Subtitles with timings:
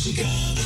[0.00, 0.64] Muzikale,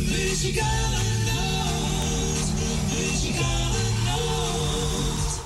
[0.09, 2.51] Muzikale nacht.
[2.93, 5.41] Muzikale nacht.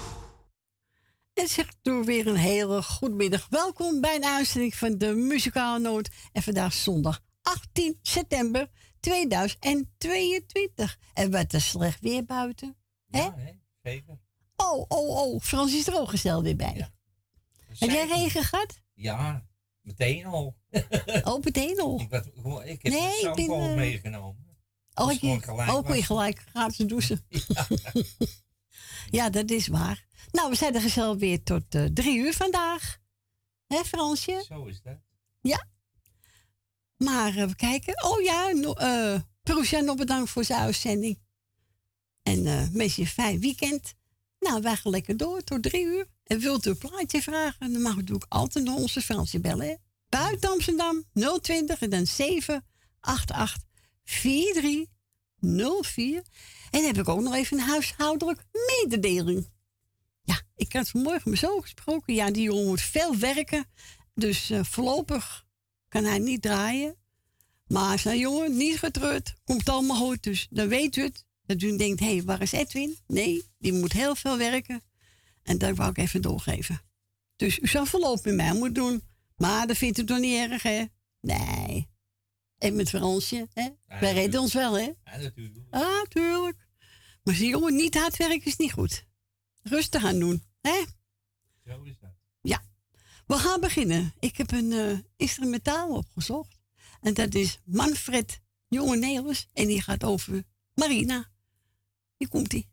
[1.33, 3.47] En zegt door weer een hele goedemiddag.
[3.49, 6.09] Welkom bij een uitzending van de Muzikale Noot.
[6.31, 7.19] En vandaag zondag
[7.51, 10.97] 18 september 2022.
[11.13, 12.75] En wat een slecht weer buiten.
[13.09, 13.19] Hè?
[13.21, 13.51] Ja, hè?
[13.83, 14.19] Zeker.
[14.55, 15.41] Oh, oh, oh.
[15.41, 16.73] Frans is er ook gezellig weer bij.
[16.75, 16.91] Ja.
[17.79, 18.79] Heb jij regen gehad?
[18.93, 19.45] Ja,
[19.81, 20.55] meteen al.
[21.23, 21.99] Oh, meteen al.
[21.99, 22.25] Ik, werd,
[22.65, 24.49] ik heb Nee, zelf ben, eh, meegenomen.
[24.93, 26.05] Oh, is ik, gewoon gelijk oh, je was.
[26.05, 27.25] gelijk gratis douchen.
[27.29, 27.67] Ja.
[29.09, 30.05] Ja, dat is waar.
[30.31, 32.97] Nou, we zijn er gezellig weer tot eh, drie uur vandaag.
[33.67, 34.43] Hè, Fransje?
[34.47, 34.99] Zo is dat.
[37.03, 38.03] Maar eh, we kijken.
[38.03, 39.19] Oh ja, no, eh
[39.83, 41.19] nog bedankt voor zijn uitzending.
[42.23, 43.93] En eh mensen een fijn weekend.
[44.39, 46.07] Nou, wij gaan lekker door tot drie uur.
[46.23, 47.73] En wilt u een plaatje vragen?
[47.73, 49.81] Dan mag u natuurlijk altijd naar onze Fransje bellen.
[50.09, 51.03] Buiten Amsterdam
[51.41, 53.57] 020 en dan 788
[54.03, 56.23] 4304.
[56.71, 59.49] En heb ik ook nog even een huishoudelijk mededeling.
[60.21, 62.13] Ja, ik had vanmorgen met zo gesproken.
[62.13, 63.65] Ja, die jongen moet veel werken.
[64.13, 65.45] Dus voorlopig
[65.91, 66.95] kan hij niet draaien.
[67.67, 70.23] Maar zijn jongen, niet getreurd, komt allemaal goed.
[70.23, 71.25] Dus dan weet u het.
[71.45, 72.97] Dat u denkt, hé, hey, waar is Edwin?
[73.07, 74.81] Nee, die moet heel veel werken.
[75.43, 76.81] En dat wou ik even doorgeven.
[77.35, 79.01] Dus u zou voorlopig met mij moeten doen.
[79.35, 80.85] Maar dat vindt u toch niet erg, hè?
[81.21, 81.87] Nee.
[82.57, 83.69] En met Fransje, hè?
[83.99, 84.91] Wij redden ons wel, hè?
[85.03, 85.65] Ja, natuurlijk.
[85.69, 86.67] Ah, tuurlijk.
[87.23, 89.05] Maar zie jongen, niet hard werken is niet goed.
[89.61, 90.83] Rustig aan doen, hè?
[91.65, 92.00] Zo is.
[93.31, 94.13] We gaan beginnen.
[94.19, 96.59] Ik heb een eh instrumentaal opgezocht.
[97.01, 99.47] En dat is Manfred Jonge Nelis.
[99.53, 100.43] En die gaat over
[100.73, 101.29] Marina.
[102.17, 102.70] Hier komt ie.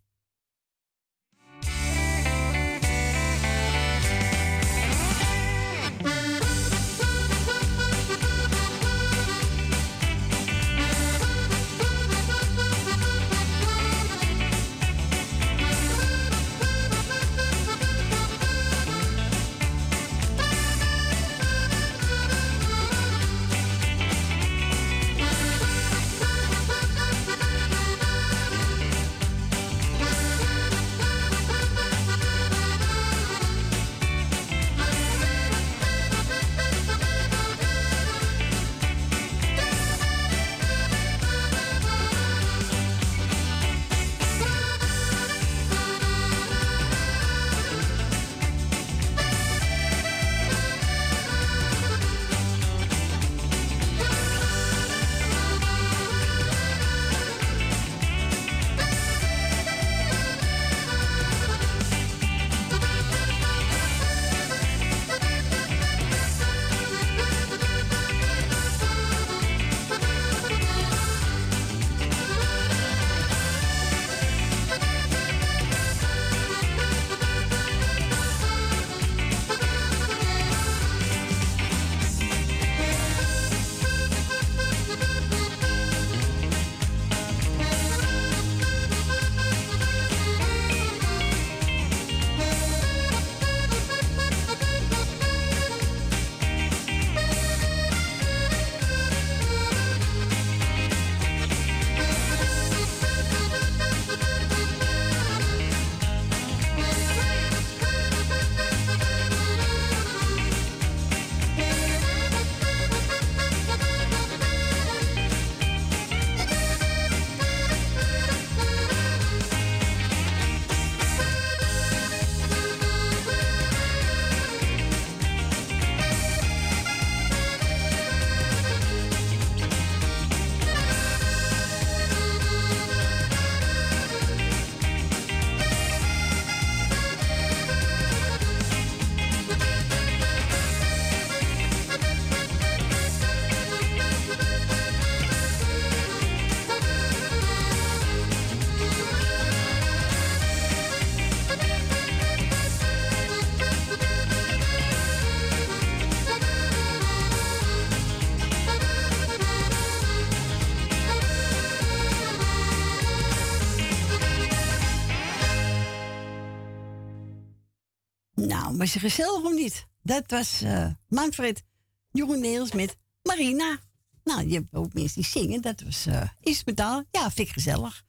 [168.92, 169.86] Was je gezellig of niet?
[170.02, 171.64] Dat was eh, Manfred
[172.10, 173.78] Jonge Neels met Marina.
[174.24, 175.62] Nou, je hebt ook mensen die zingen.
[175.62, 177.02] Dat was eh instrumentaal.
[177.10, 178.02] Ja, vind ik gezellig.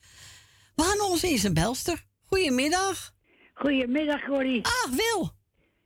[0.75, 2.05] We gaan eens eens een belster.
[2.25, 3.13] Goedemiddag.
[3.53, 4.61] Goedemiddag, Corrie.
[4.65, 5.29] Ah, Wil.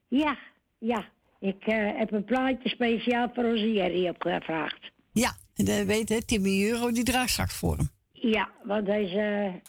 [0.08, 0.38] Ja,
[0.78, 1.10] ja.
[1.40, 4.92] Ik eh, heb een plaatje speciaal voor onze Jerry opgevraagd.
[5.12, 7.90] Ja, en dan weet je, Timmy Euro, die draagt straks voor hem.
[8.12, 9.12] Ja, want hij is,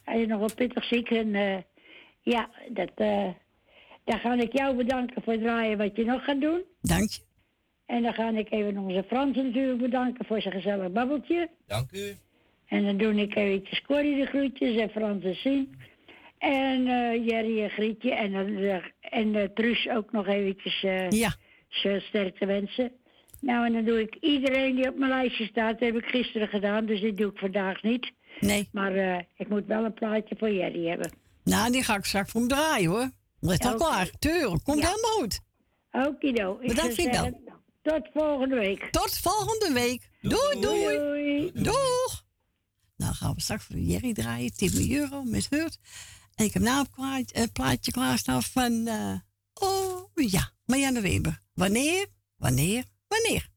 [0.04, 1.10] hij is nog wel pittig ziek.
[1.10, 1.64] En
[2.22, 2.92] ja, dat,
[4.04, 6.62] dan ga ik jou bedanken voor het draaien wat je nog gaat doen.
[6.80, 7.20] Dank je.
[7.86, 11.50] En dan ga ik even onze Frans natuurlijk bedanken voor zijn gezellig babbeltje.
[11.66, 12.16] Dank u.
[12.66, 15.74] En dan doe ik eventjes Corrie de groetjes en Frans de Sien.
[16.38, 18.14] En eh, Jerry een grietje.
[18.14, 21.34] En, dan, eh, en eh, Truus ook nog eventjes eh Ja,
[21.68, 22.92] zijn sterkte wensen.
[23.40, 25.78] Nou, en dan doe ik iedereen die op mijn lijstje staat.
[25.80, 28.12] Dat heb ik gisteren gedaan, dus dit doe ik vandaag niet.
[28.40, 28.68] nee.
[28.72, 31.12] Maar eh, ik moet wel een plaatje voor Jerry hebben.
[31.44, 33.10] Nou, die ga ik straks voor hem draaien hoor.
[33.46, 33.84] Ligt al Oké.
[33.84, 34.10] klaar.
[34.18, 34.88] Tuurlijk, komt Ja.
[34.88, 35.40] helemaal goed.
[35.90, 36.58] Okido.
[36.60, 37.12] Ik Bedankt, Fido.
[37.12, 37.40] zeggen,
[37.82, 38.88] Tot volgende week.
[38.90, 40.08] Tot volgende week.
[40.20, 40.96] Doei, doei.
[40.98, 41.50] Doei.
[41.54, 42.22] Doeg!
[42.96, 44.52] Nou gaan we straks voor Jerry draaien.
[44.52, 45.78] 10 euro met Hurt.
[46.34, 48.86] En ik heb nou een plaatje, een plaatje klaarstaan van...
[48.86, 49.14] eh,
[49.54, 51.40] oh, ja, Marianne Weber.
[51.54, 52.06] Wanneer,
[52.36, 53.48] wanneer, wanneer?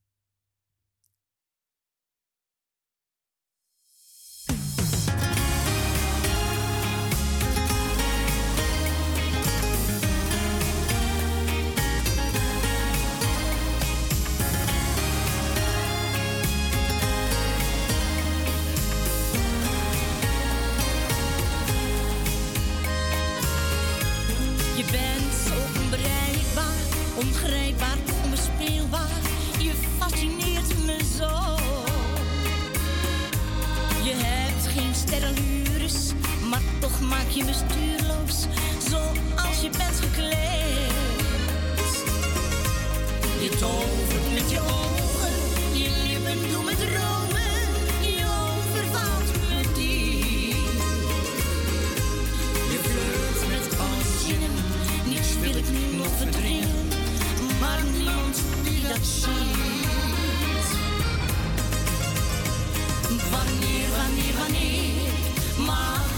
[37.34, 38.46] Je me stuurloos.
[38.90, 40.96] Zoals je bent gekleed.
[43.40, 45.36] Je tovert met je ogen,
[45.74, 47.68] je lippen doen me dromen.
[48.02, 50.82] Je overvalt me diep.
[52.72, 54.56] Je flirt met alle zinnen,
[55.06, 56.88] niets wil ik nu nog verdringen,
[57.60, 59.26] maar niemand die dat ziet.
[63.32, 64.78] Wanneer, wanneer, wanneer
[65.68, 66.17] raken,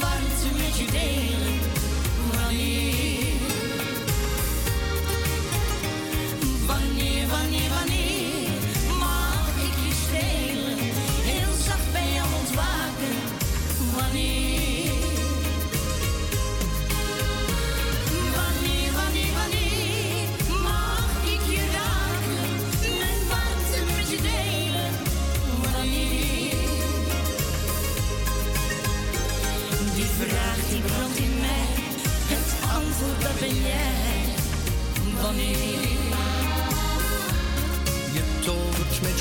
[0.00, 1.39] warmte met je delen?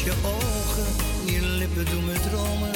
[0.03, 0.85] Je ogen,
[1.25, 2.71] je lippen doen me dromen,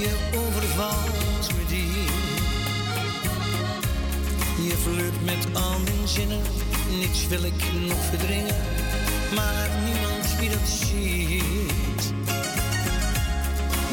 [0.00, 2.40] je overvalt me diep.
[4.68, 6.42] Je flirt met al mijn zinnen,
[6.98, 8.56] niets wil ik nog verdringen,
[9.34, 12.02] maar niemand wie dat ziet.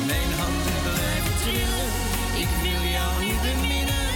[0.05, 1.89] Mijn handen blijven trillen,
[2.43, 4.07] ik wil jou nu beminnen,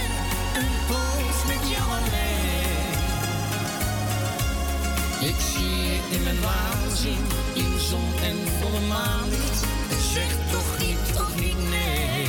[0.60, 2.92] een poos met jou alleen.
[5.30, 7.43] Ik zie je in mijn waanzin, in
[8.28, 9.60] en volle maanlicht.
[10.12, 12.26] Zeg toch niet, toch niet nee.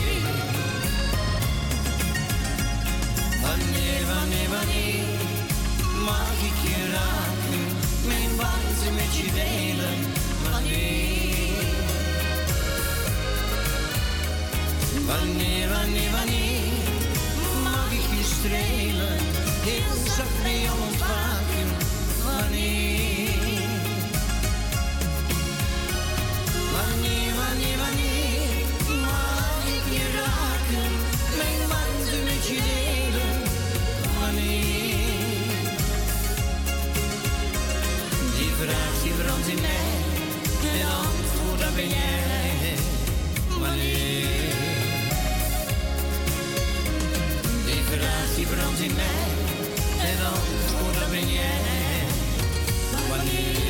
[3.46, 5.06] Wanneer, wanneer, wanneer
[6.06, 7.64] mag ik je raken?
[8.08, 9.98] Mijn warmte met je delen.
[10.52, 11.26] Wanneer?
[15.06, 16.64] Wanneer, wanneer, wanneer
[17.64, 19.18] mag ik je strelen?
[19.70, 21.68] Heel zacht bij jou ontwaken.
[22.26, 23.15] Wanneer,
[41.76, 42.76] ben jij.
[43.60, 44.26] Wanneer?
[48.36, 49.06] Die brandt in mij.
[50.00, 52.04] En antwoord dat ben jij.
[53.10, 53.64] Wanneer?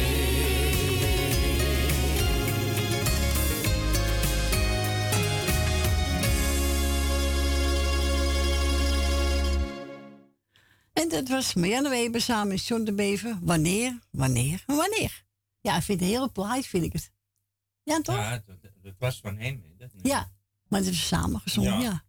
[10.93, 13.37] En dat was Marianne Weber samen met John de Bever.
[13.41, 15.23] Wanneer, wanneer, wanneer?
[15.61, 17.14] Ja, ik vind het een hele plaat, vind ik het.
[17.85, 18.15] Ja, toch?
[18.15, 19.63] Ja, Ja, dat, dat was van hem.
[19.77, 19.89] Dat
[20.67, 22.03] maar het is samen gezongen, ja.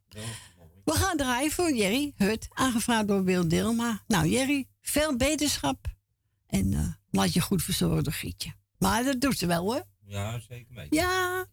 [0.84, 4.02] We gaan draaien voor Jerry Hut, aangevraagd door Wil Dilma.
[4.06, 5.86] Nou, Jerry, veel beterschap.
[6.46, 8.52] En eh, laat je goed verzorgen door Gietje.
[8.78, 9.84] Maar dat doet ze wel hoor.
[10.04, 10.96] Ja, zeker weten.
[10.96, 11.46] Ja.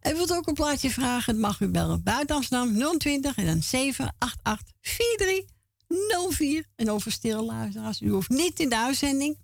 [0.00, 2.02] En wilt ook een plaatje vragen, dan mag u bellen.
[2.02, 6.66] Buiten Amsterdam 020 en dan 788 4304.
[6.76, 9.38] En over luisteraars, u hoeft niet in de uitzending.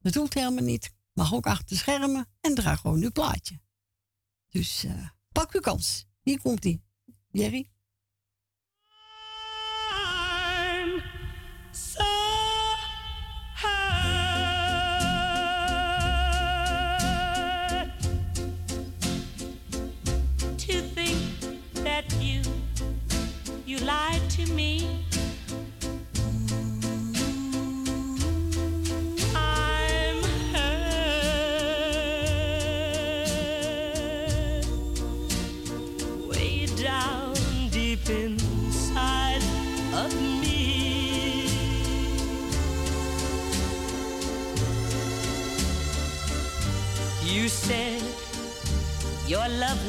[0.00, 0.90] Dat hoeft helemaal niet.
[1.16, 3.60] Mag ook achter de schermen en draag gewoon uw plaatje.
[4.48, 6.06] Dus eh, pak uw kans.
[6.22, 6.82] Hier komt ie.
[7.30, 7.70] Jerry.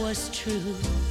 [0.08, 1.07] Was true,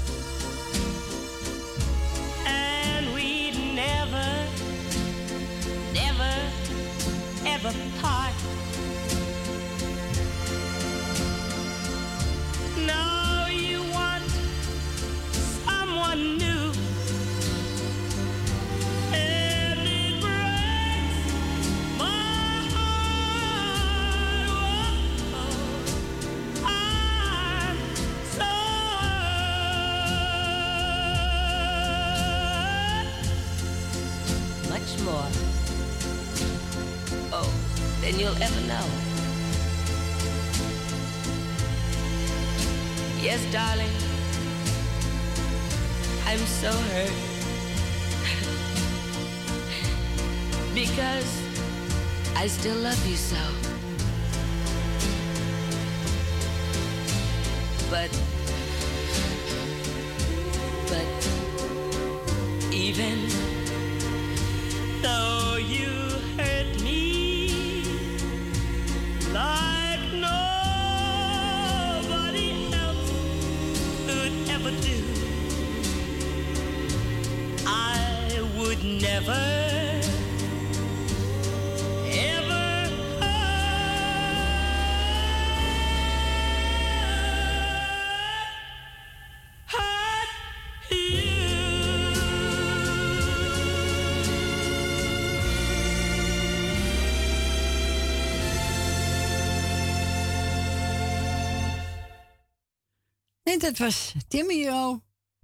[103.56, 104.68] En dat was Timmy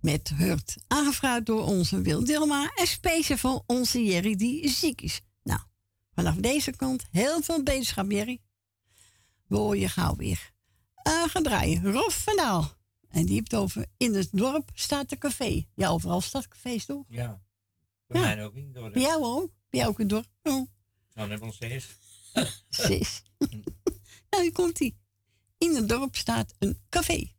[0.00, 0.76] met Hurt.
[0.88, 5.21] Aangevraagd door onze Wil Dilma en speciaal voor onze Jerry die ziek is.
[5.42, 5.61] Nou,
[6.14, 8.40] vanaf deze kant heel veel beterschap Jerry.
[9.47, 10.52] We je gauw weer.
[11.09, 11.92] Uh, gaan draaien.
[11.92, 12.73] Rob van Daal.
[13.09, 15.66] En die heeft over in het dorp staat een café.
[15.75, 17.04] Ja, overal staat cafés toch?
[17.09, 17.42] Ja.
[18.07, 18.35] Bij Ja.
[18.35, 18.90] mij ook niet door.
[18.90, 19.50] Bij jou ook?
[19.71, 20.26] Bij jou ook een dorp?
[20.42, 21.59] Oh, Dan hebben we ons
[22.69, 23.23] zes.
[24.31, 24.97] nou, hier komt ie.
[25.59, 27.33] In het dorp staat een café.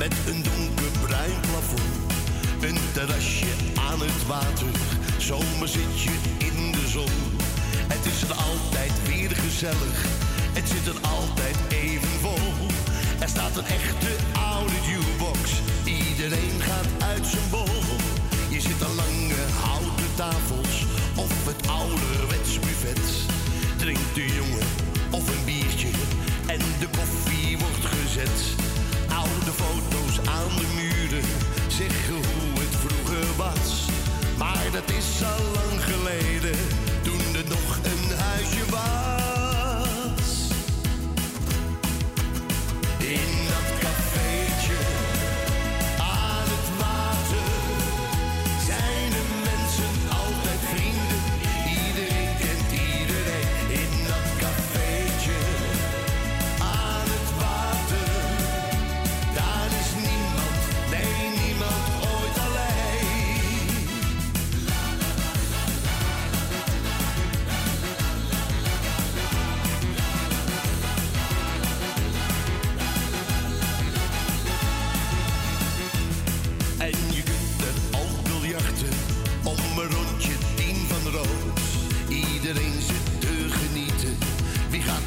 [0.00, 2.12] Met een donkerbruin plafond.
[2.60, 3.52] Een terrasje
[3.90, 4.74] aan het water,
[5.18, 7.16] zomer zit je in de zon.
[7.88, 9.98] Het is er altijd weer gezellig,
[10.52, 12.66] het zit er altijd even vol.
[13.20, 14.29] Er staat een echte
[16.22, 17.82] iedereen gaat uit zijn bol.
[18.48, 20.86] Je zit aan lange houten tafels
[21.16, 23.00] of het ouderwets buffet.
[23.76, 24.66] Drinkt de jongen
[25.10, 25.88] of een biertje
[26.46, 28.38] en de koffie wordt gezet.
[29.20, 31.24] Oude foto's aan de muren
[31.68, 33.88] zeggen hoe het vroeger was.
[34.38, 36.58] Maar dat is al lang geleden,
[37.02, 39.09] toen er nog een huisje was.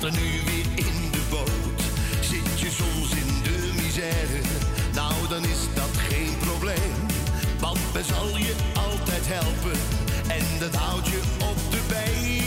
[0.04, 1.82] er nu weer in de boot.
[2.22, 4.42] Zit je soms in de misère?
[4.94, 6.96] Nou, dan is dat geen probleem.
[7.60, 9.80] Want we zal je altijd helpen
[10.28, 12.43] en dat houdt je op de been.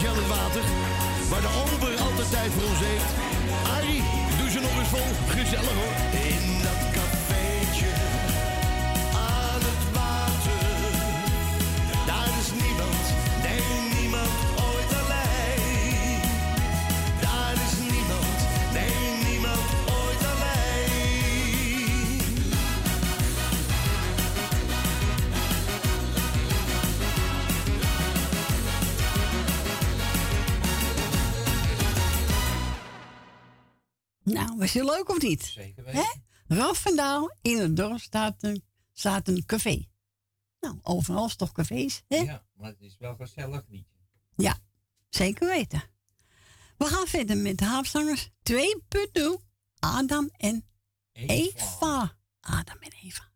[0.00, 0.62] Michel Water.
[1.28, 3.10] Waar de ober altijd tijd voor ons heeft.
[3.76, 4.02] Arie,
[4.38, 5.10] doe ze nog eens vol.
[5.28, 5.94] Gezellig hoor.
[6.30, 6.57] In
[34.32, 35.42] Nou, was je leuk of niet?
[35.44, 36.04] Zeker weten.
[36.46, 36.74] Hè?
[36.74, 39.88] van in het dorp staat een, staat een café.
[40.60, 42.16] Nou, overal is toch cafés, hè?
[42.16, 43.86] Ja, maar het is wel gezellig niet.
[44.36, 44.58] Ja,
[45.08, 45.82] zeker weten.
[46.76, 48.62] We gaan verder met de haapzangers 2.0,
[49.78, 50.64] Adam en
[51.12, 52.16] Eva.
[52.40, 53.30] Adam en Eva.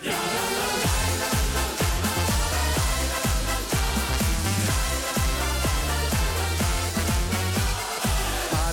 [0.00, 0.56] ja.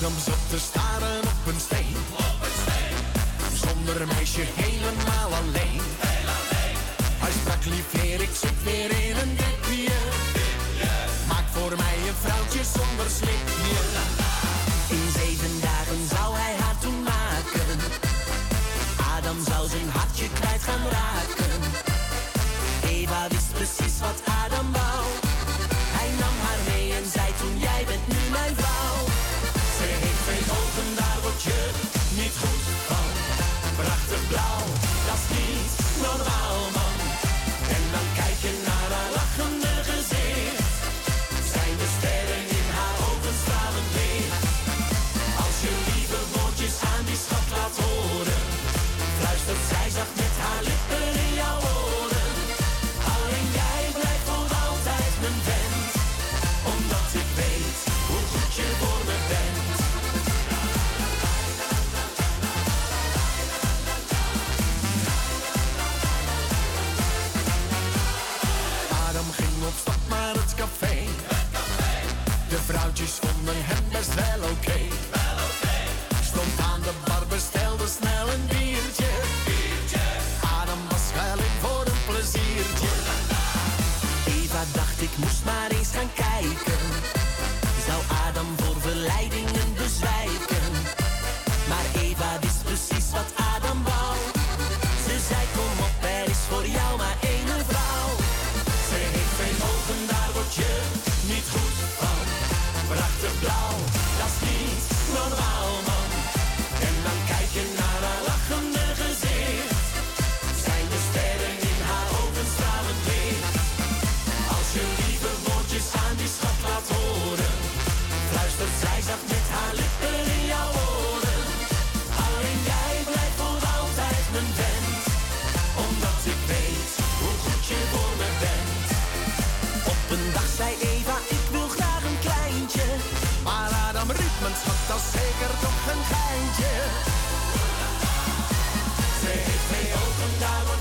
[0.06, 1.96] kwam ze te staren op een steen.
[3.64, 5.82] Zonder meisje helemaal alleen.
[7.24, 9.98] Hij sprak lief weer, ik zit weer in een dipje.
[11.28, 13.78] Maak voor mij een vrouwtje zonder slipje.
[14.98, 17.78] In zeven dagen zou hij haar toen maken.
[19.18, 21.60] Adam zou zijn hartje kwijt gaan raken.
[22.90, 24.35] Eva wist precies wat hij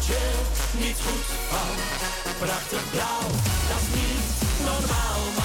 [0.07, 0.33] je
[0.79, 1.77] niet goed van.
[2.39, 3.29] Prachtig blauw,
[3.69, 5.44] dat is niet normaal.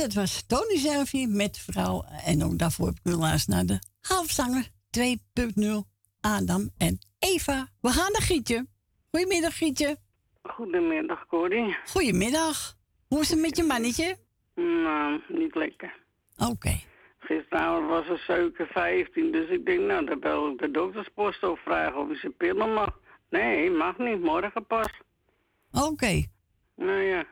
[0.00, 2.04] Dat was Tony Selfie met vrouw.
[2.24, 5.08] En ook daarvoor heb ik helaas naar de halfzanger 2.0
[6.20, 7.68] Adam en Eva.
[7.80, 8.66] We gaan naar Gietje.
[9.10, 9.96] Goedemiddag Gietje.
[10.42, 11.76] Goedemiddag, Corrie.
[11.84, 12.76] Goedemiddag.
[13.08, 14.16] Hoe is het met je mannetje?
[14.54, 15.94] Nou, niet lekker.
[16.50, 16.80] Oké.
[17.18, 21.58] Gisteravond was er suiker 15, dus ik denk, nou, dan bel ik de dokterspost op
[21.58, 22.98] vragen of hij zijn pillen mag.
[23.30, 25.00] Nee, mag niet, morgen pas.
[25.72, 26.24] Oké.
[26.76, 27.26] Nou ja.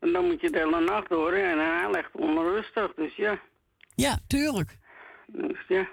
[0.00, 3.40] En dan moet je de hele nacht horen en hij ligt onrustig, dus ja.
[3.94, 4.78] Ja, tuurlijk.
[5.26, 5.88] Dus ja.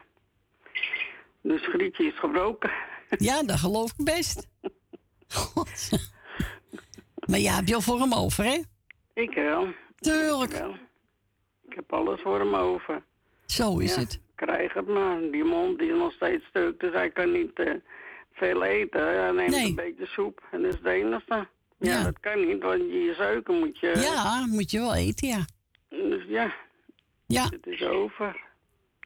[1.41, 2.72] Dus Grietje is gebroken.
[3.17, 4.48] Ja, dat geloof ik best.
[5.28, 5.89] God.
[7.30, 8.62] Maar ja, heb je al voor hem over, hè?
[9.13, 9.67] Ik wel.
[10.00, 10.52] Tuurlijk.
[10.52, 10.76] Ik wel.
[11.70, 13.04] Ik heb alles voor hem over.
[13.46, 14.20] Zo is Ja, het.
[14.36, 15.20] Krijg het maar.
[15.32, 17.74] Die mond die is nog steeds stuk, dus hij kan niet eh,
[18.34, 19.02] veel eten.
[19.22, 19.65] Hij neemt Nee.
[19.67, 21.48] een beetje soep en dat is het enige.
[21.79, 22.03] Ja, Ja.
[22.03, 23.93] dat kan niet, want je suiker moet je...
[23.99, 25.45] Ja, moet je wel eten, ja.
[25.89, 26.53] Dus ja,
[27.27, 28.39] Ja, het is over.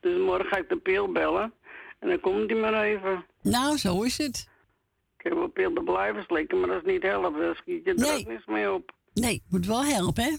[0.01, 1.53] Dus morgen ga ik de pil bellen.
[1.99, 3.25] En dan komt hij maar even.
[3.41, 4.49] nou, zo is het.
[5.17, 7.39] Ik heb wel pil te blijven slikken, maar dat is niet helpen.
[7.41, 8.19] Daar schiet je er Nee.
[8.19, 8.91] ook niks mee op.
[9.13, 10.37] Nee, moet wel helpen, hè?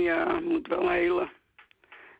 [0.00, 1.30] Ja, moet wel helen.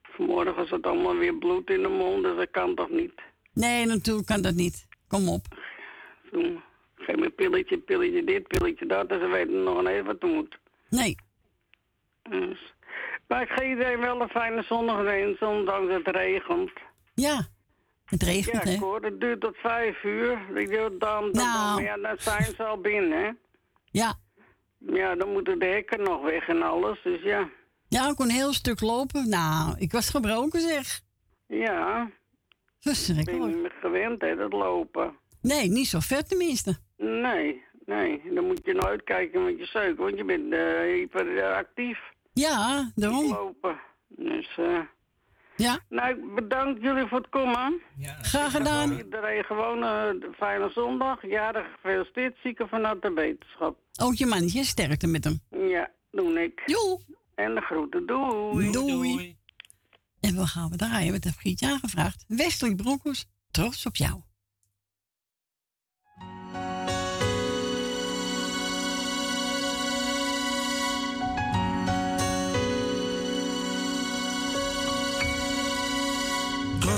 [0.03, 3.13] Vanmorgen zat allemaal weer bloed in de mond, dus dat kan toch niet.
[3.53, 4.87] Nee, natuurlijk kan dat niet.
[5.09, 5.45] Kom op.
[6.31, 6.63] Toen
[6.99, 9.07] geef me een pilletje, pilletje dit, pilletje dat.
[9.11, 10.59] En ze weten nog eens wat er moet.
[10.91, 11.17] Nee.
[12.23, 12.75] Dus.
[13.27, 16.71] Maar ik geef iedereen wel een fijne zondag wens, ondanks het regent.
[17.15, 17.47] Ja,
[18.05, 18.75] het regent, Ja, hè?
[18.75, 20.57] ik hoor, het duurt tot vijf uur.
[20.59, 21.75] Ik dan, dan, dan, Nou.
[21.75, 23.31] maar ja, dan zijn ze al binnen, hè.
[23.91, 24.15] Ja.
[24.79, 27.49] Ja, dan moeten de hekken nog weg en alles, dus ja.
[27.89, 29.29] Ja, ik kon een heel stuk lopen.
[29.29, 31.01] Nou, ik was gebroken, zeg.
[31.47, 32.09] Ja, ik
[32.85, 33.45] ben Verschrikkelijk.
[33.45, 35.17] niet meer gewend, hè, dat lopen.
[35.43, 36.79] Nee, niet zo ver tenminste.
[36.97, 41.99] Nee, nee, dan moet je nou uitkijken met je suiker, want je bent eh, hyperactief.
[42.33, 43.27] Ja, daarom.
[43.29, 43.81] lopen.
[44.09, 44.79] Dus, eh
[45.57, 47.81] Ja, nou, ik bedank jullie voor het komen.
[48.23, 48.93] graag gedaan.
[48.97, 51.23] Iedereen gewoon eh, een fijne zondag.
[51.27, 53.79] Jarig gefeliciteerd, zieken vanuit de wetenschap.
[54.01, 55.41] Ook je mannetje, sterkte met hem.
[55.69, 56.63] Ja, doe ik.
[56.67, 57.01] Jo.
[57.35, 58.71] En de groeten, doei.
[58.73, 59.37] Doei.
[60.21, 62.25] En we gaan we draaien, wat heeft Gietje aangevraagd?
[62.29, 64.21] Wesley Broncos, trots op jou.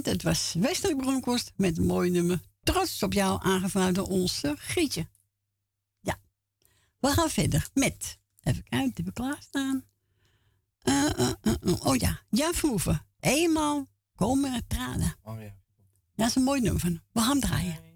[0.00, 2.40] En dat was Westelijk Bronkhorst met een mooi nummer.
[2.62, 5.06] Trots op jou, aangevraagd door onze Grietje.
[6.00, 6.18] Ja,
[6.98, 8.18] we gaan verder met...
[8.42, 9.84] Even kijken, die ik klaarstaan.
[10.78, 13.06] Eh, eh, eh, eh, oh ja, Verhoeven.
[13.20, 15.16] Eenmaal komen er tranen.
[15.22, 15.54] Oh ja.
[16.14, 17.00] Dat is een mooi nummer van.
[17.12, 17.89] We gaan draaien.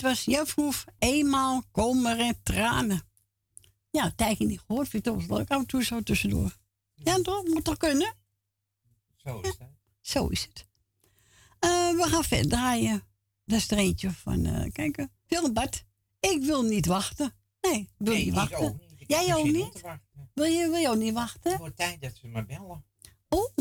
[0.00, 3.02] En dat was Jef Hoef, eenmaal komen er tranen.
[3.90, 5.50] Ja, een tijdje niet gehoord, vind ik toch wel leuk.
[5.50, 6.56] Af en toe zo tussendoor.
[6.94, 7.44] Ja, toch?
[7.44, 8.14] Moet toch kunnen?
[9.16, 9.68] Zo is dat.
[10.00, 10.66] Zo is het.
[11.58, 13.02] Eh, we gaan verder draaien.
[13.44, 15.12] Dat is er eentje van, eh kijken.
[15.26, 15.84] Willem Bart,
[16.20, 17.32] ik wil niet wachten.
[17.60, 18.58] Nee, ik wil Nee, niet wachten.
[18.58, 19.04] ook niet.
[19.06, 19.80] Jij ook niet?
[20.34, 21.50] Wil je, wil je ook niet wachten?
[21.50, 22.84] Het wordt tijd dat ze me bellen.
[23.28, 23.54] Oh.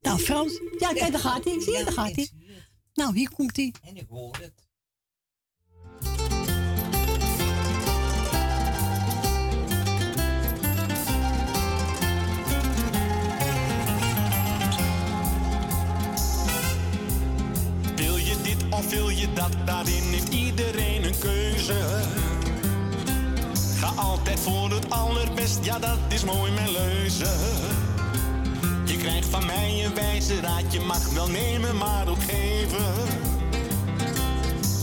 [0.00, 0.60] Nou, Frans.
[0.78, 1.60] Ja, kijk, daar gaat hij.
[1.60, 2.30] Zie je, daar gaat hij.
[2.94, 3.74] Nou, hier komt hij.
[3.82, 4.67] En ik hoor het.
[19.38, 19.52] Dat?
[19.64, 21.78] Daarin heeft iedereen een keuze.
[23.78, 27.30] Ga altijd voor het allerbest, ja dat is mooi mijn leuze.
[28.84, 32.92] Je krijgt van mij een wijze raad, je mag wel nemen maar ook geven.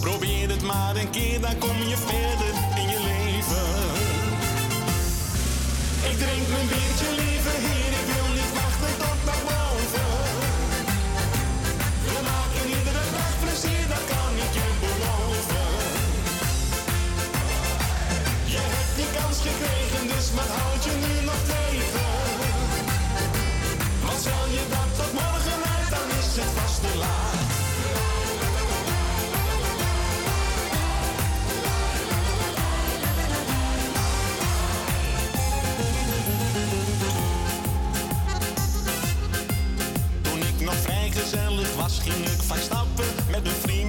[0.02, 3.68] Probeer het maar een keer, dan kom je verder in je leven.
[6.12, 7.25] Ik drink mijn biertje
[42.12, 43.85] ging ik vaak stappen met mijn vrienden.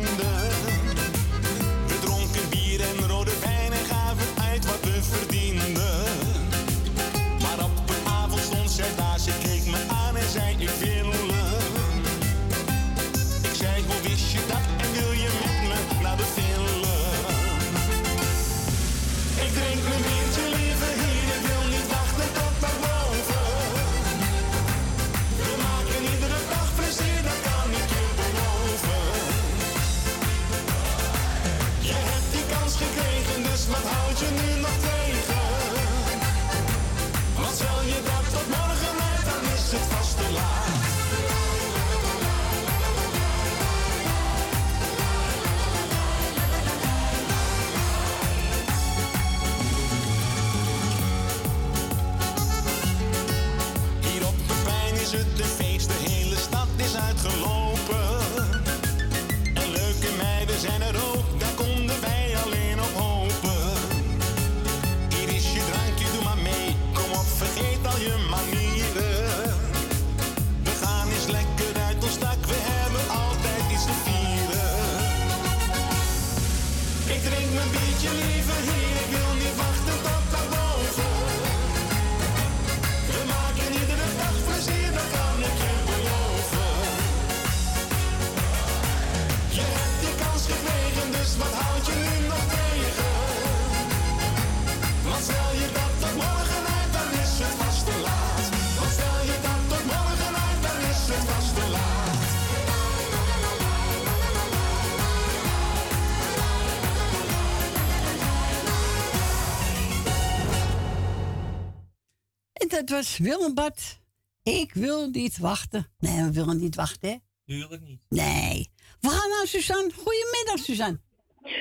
[112.76, 114.00] Dat was Willem Bart.
[114.42, 115.86] Ik wil niet wachten.
[115.98, 117.16] Nee, we willen niet wachten, hè?
[117.46, 118.00] Tuurlijk niet.
[118.08, 118.70] Nee.
[119.00, 119.90] We gaan naar Suzanne.
[119.92, 121.00] Goedemiddag, Suzanne.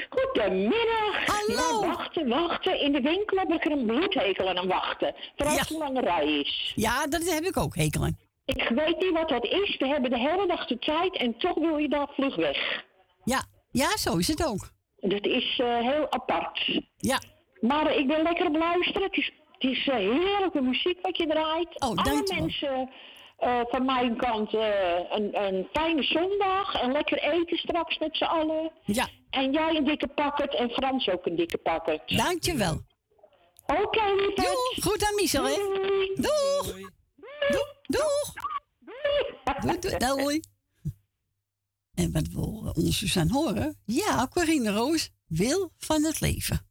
[0.10, 1.26] Goedemiddag.
[1.26, 1.82] Hallo.
[1.82, 2.82] Ja, wachten, wachten.
[2.82, 5.16] In de winkel heb ik er een bloedhekel aan wachten.
[5.36, 6.74] Vooral als het een lange rij is.
[6.76, 8.18] Ja, dat heb ik ook hekel aan.
[8.46, 9.78] Ik weet niet wat dat is.
[9.78, 12.84] We hebben de hele dag de tijd en toch wil je daar vlug weg.
[13.24, 14.72] Ja, ja zo is het ook.
[14.96, 16.82] Dat is eh, heel apart.
[16.98, 17.22] Ja.
[17.60, 19.04] Maar ik ben lekker op luisteren.
[19.04, 19.32] Het is,
[19.70, 21.82] is eh, heerlijke muziek wat je draait.
[21.82, 22.42] Oh, Alle dankjewel.
[22.42, 22.90] mensen
[23.38, 26.82] eh, van mijn kant eh, een, een fijne zondag.
[26.82, 28.72] En lekker eten straks met z'n allen.
[28.86, 29.08] Ja.
[29.30, 32.02] En jij een dikke pakket en Frans ook een dikke pakket.
[32.06, 32.82] Dankjewel.
[33.66, 34.32] Oké.
[34.36, 34.84] Doeg.
[34.84, 35.56] Goed aan Michel, hè?
[36.16, 36.74] Doeg.
[37.48, 37.74] Doeg.
[37.88, 38.34] Doeg.
[39.62, 39.98] Doei, doei.
[39.98, 40.40] Doei.
[41.94, 43.82] En wat wil onze Suzanne horen?
[43.86, 46.68] Ja, Corine Roos wil van het leven.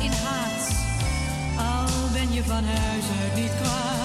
[0.00, 0.70] in haat.
[1.56, 3.97] Al ben je van huis uit niet kwaad.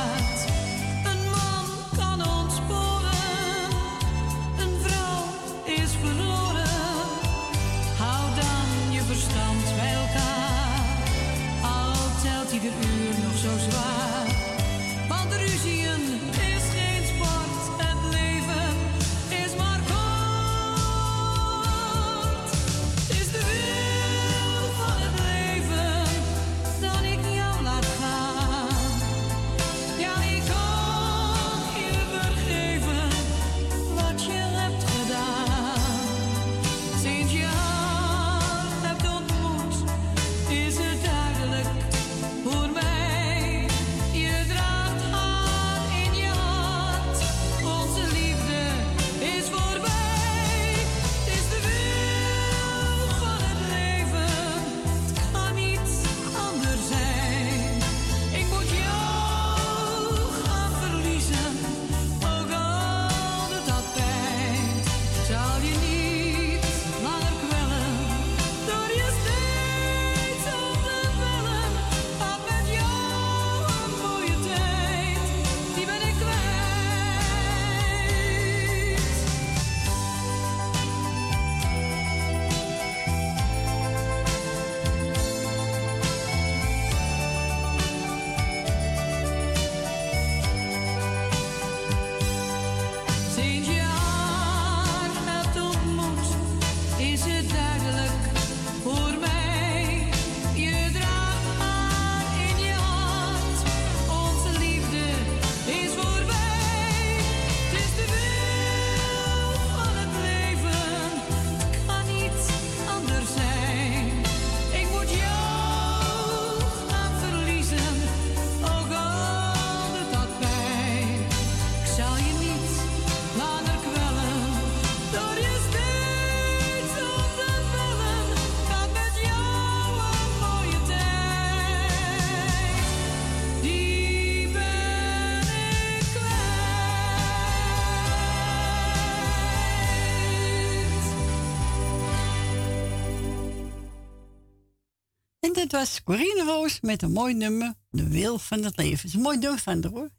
[145.64, 148.96] Het was Corine Roos met een mooi nummer, De Wil van het Leven.
[148.96, 150.10] Het is een mooi nummer van de hoor.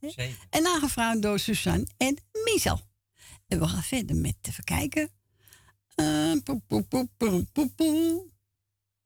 [0.51, 2.81] En aangevraagd door Suzanne en Michel.
[3.47, 5.11] En we gaan verder met te verkijken.
[5.97, 6.33] Uh,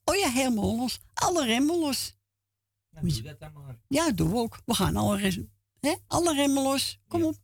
[0.05, 0.99] oh ja, helemaal los.
[1.14, 2.14] Alle remmen los.
[3.89, 4.61] Ja, doe dat ook.
[4.64, 5.49] We gaan alle,
[5.80, 5.95] hè?
[6.07, 6.99] alle remmen los.
[7.09, 7.36] Kom op.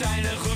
[0.00, 0.49] 在了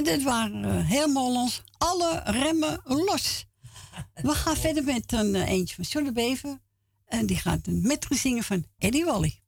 [0.00, 1.62] En dit waren eh, helemaal ons.
[1.78, 3.46] Alle remmen los.
[4.14, 6.58] We gaan verder met een eh, eentje van John de Bever.
[7.06, 9.40] En die gaat een metro zingen van Eddie Wally.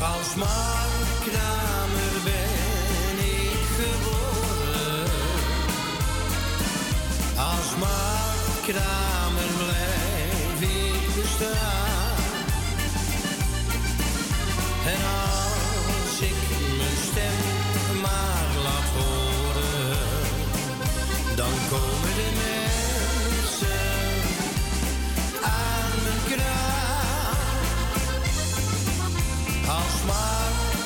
[0.00, 5.04] Als Mark Kramer ben ik geboren.
[7.36, 9.07] Als Mark Kramer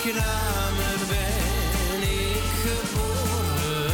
[0.05, 3.93] Mark Kramer ben ik geboren.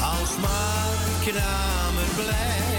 [0.00, 2.69] Als Mark Kramer blijf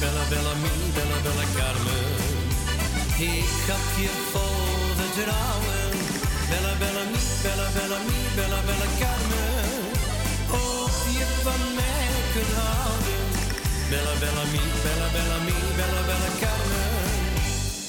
[0.00, 2.46] bella bella mi, bella bella Carmen.
[3.18, 5.94] Ik had je vol vertrouwen,
[6.50, 9.90] bella bella mi, bella bella mi, bella bella Carmen.
[10.50, 13.26] Of je van mij kunt houden,
[13.90, 16.96] bella bella mi, bella bella mi, bella bella Carmen.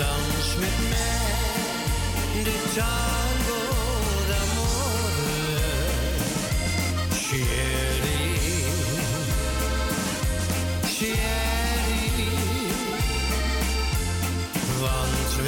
[0.00, 1.28] dans met mij
[2.44, 3.37] de tango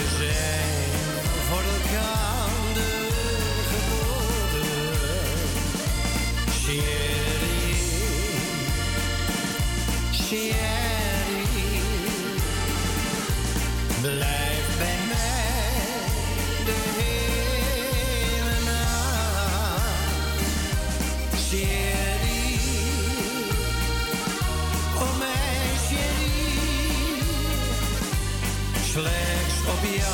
[0.00, 0.90] we zijn
[1.48, 2.48] voor elkaar
[3.70, 4.66] geboren.
[6.62, 7.76] Chérie,
[10.10, 10.69] chérie,
[29.60, 30.10] slechts op jou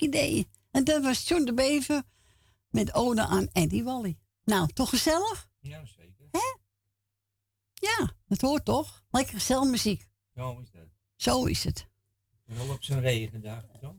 [0.00, 0.48] idee.
[0.70, 2.02] En dat was John de Bever
[2.70, 4.18] met ode aan Eddie Wally.
[4.44, 5.48] Nou, toch gezellig?
[5.60, 6.28] Ja, zeker.
[6.30, 6.56] Hè?
[7.74, 9.04] Ja, dat hoort toch?
[9.10, 10.06] Lekker gezellig muziek.
[10.34, 10.86] Zo is dat.
[11.16, 11.86] Zo is het.
[12.44, 13.64] Wel op zo'n regendag.
[13.80, 13.96] Zo.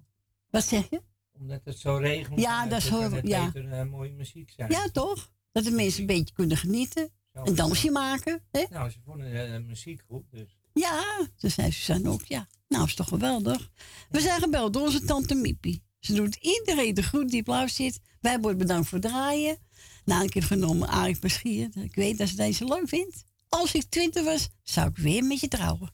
[0.49, 1.01] Wat zeg je?
[1.31, 2.39] Omdat het zo regent.
[2.39, 3.45] Ja, eh, dat is hoor- ja.
[3.51, 4.71] beter, eh, mooie muziek zijn.
[4.71, 5.31] Ja, toch?
[5.51, 7.11] Dat de mensen een beetje kunnen genieten.
[7.33, 8.43] Een dansje maken.
[8.51, 8.65] Hè?
[8.69, 10.57] Nou, ze vonden uh, muziek goed, dus.
[10.73, 12.47] Ja, dat zei Suzanne ook, ja.
[12.67, 13.71] Nou, is toch geweldig.
[14.09, 15.83] We zijn gebeld door onze tante Miepie.
[15.99, 17.99] Ze doet iedereen de groet die blauw zit.
[18.21, 19.57] Wij worden bedankt voor het draaien.
[20.05, 21.69] Na een keer genomen Arik Beschier.
[21.73, 23.23] Ik weet dat ze deze leuk vindt.
[23.49, 25.93] Als ik twintig was, zou ik weer met je trouwen.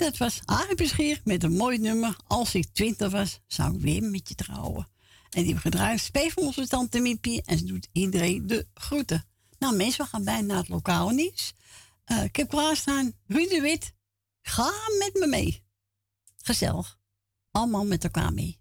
[0.00, 2.16] dat was Arie met een mooi nummer.
[2.26, 4.88] Als ik twintig was, zou ik weer met je trouwen.
[5.30, 9.24] En die hebben gedraaid speel voor onze tante En ze doet iedereen de groeten.
[9.58, 11.54] Nou mensen, we gaan bijna naar het lokaal niet
[12.06, 13.92] Uh, eh, ik heb klaarstaan Ruud de Wit.
[14.42, 15.62] Ga met me mee.
[16.36, 16.98] Gezellig.
[17.50, 18.59] Allemaal met elkaar mee.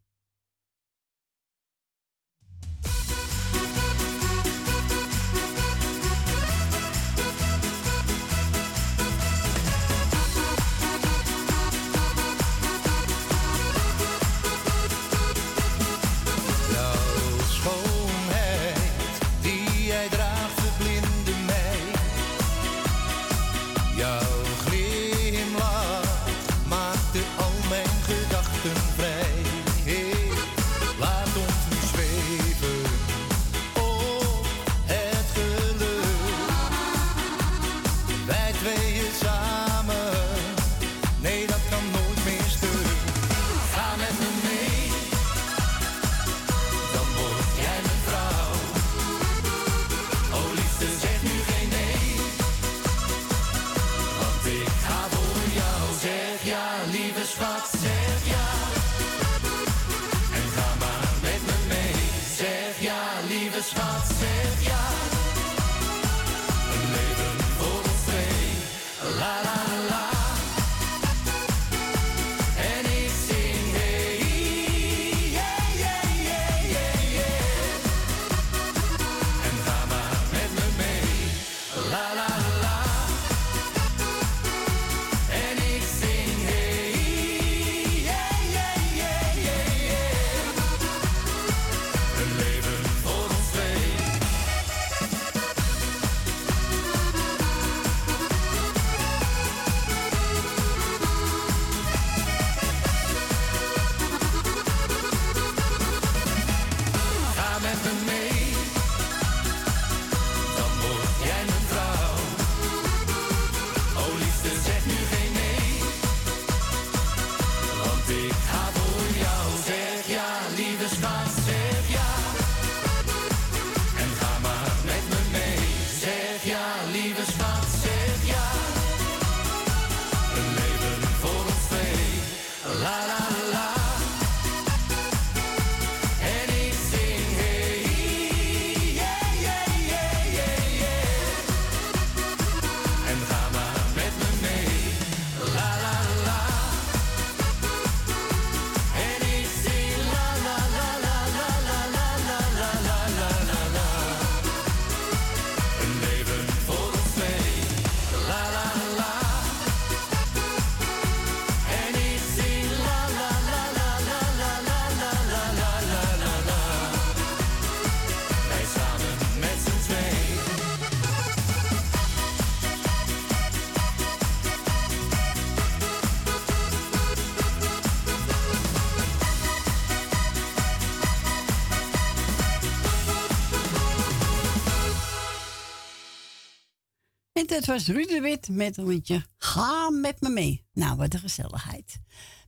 [187.50, 190.66] het was Ruud de Wit met een liedje Ga met me mee.
[190.74, 192.00] Nou, wat een gezelligheid.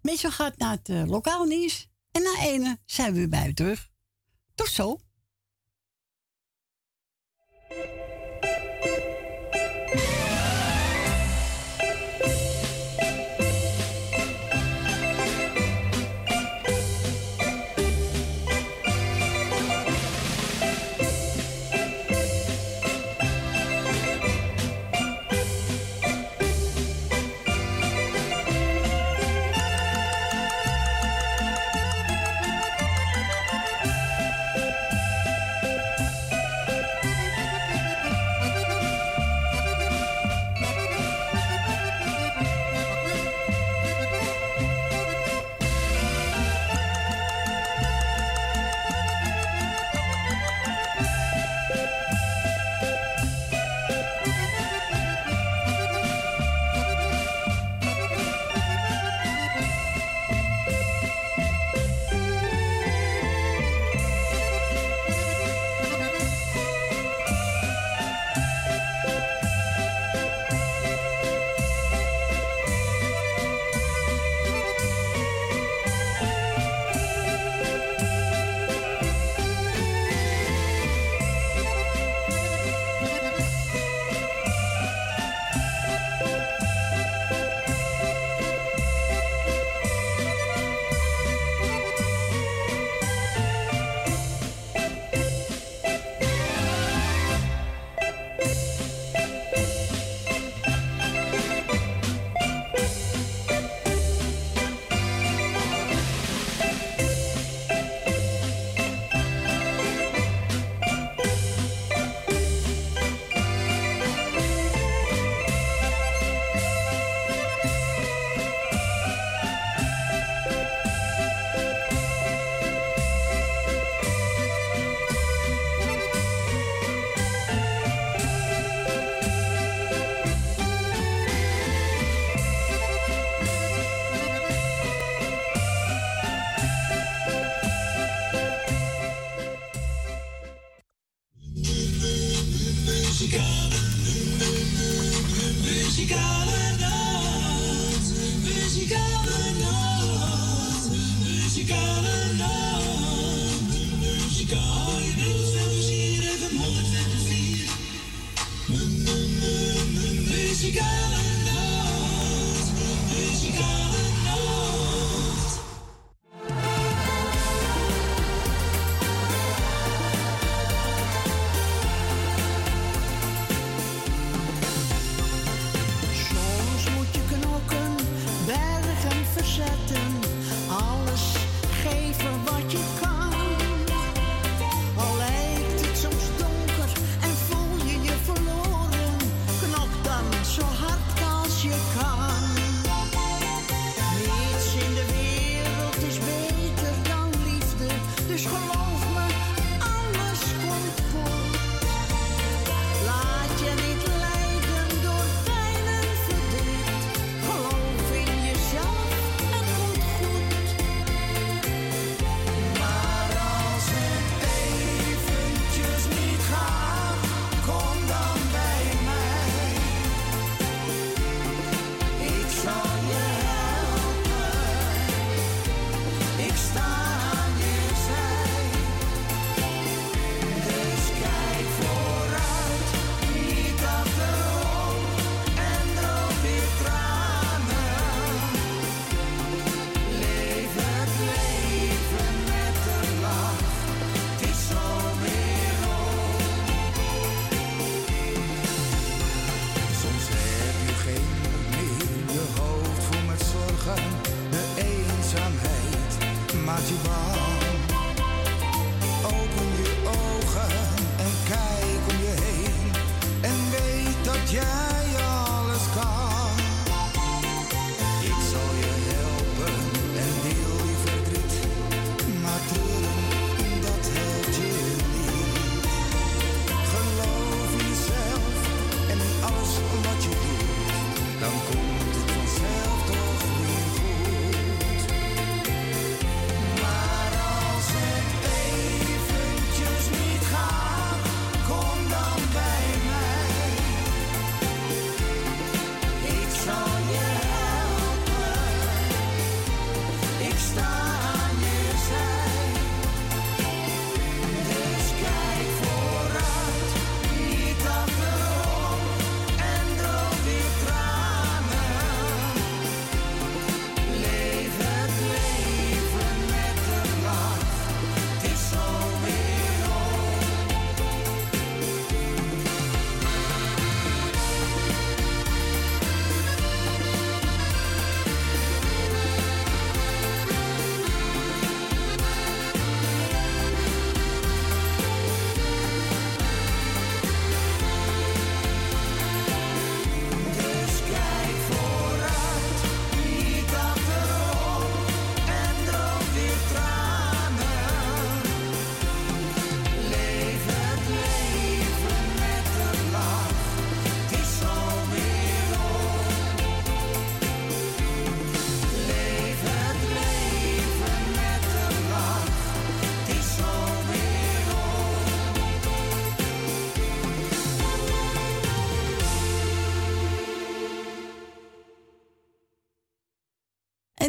[0.02, 3.54] Meestal gaat naar het eh, lokaal nieuws en na ene zijn we weer bij u
[3.54, 3.90] terug.
[4.56, 5.00] Tot zo!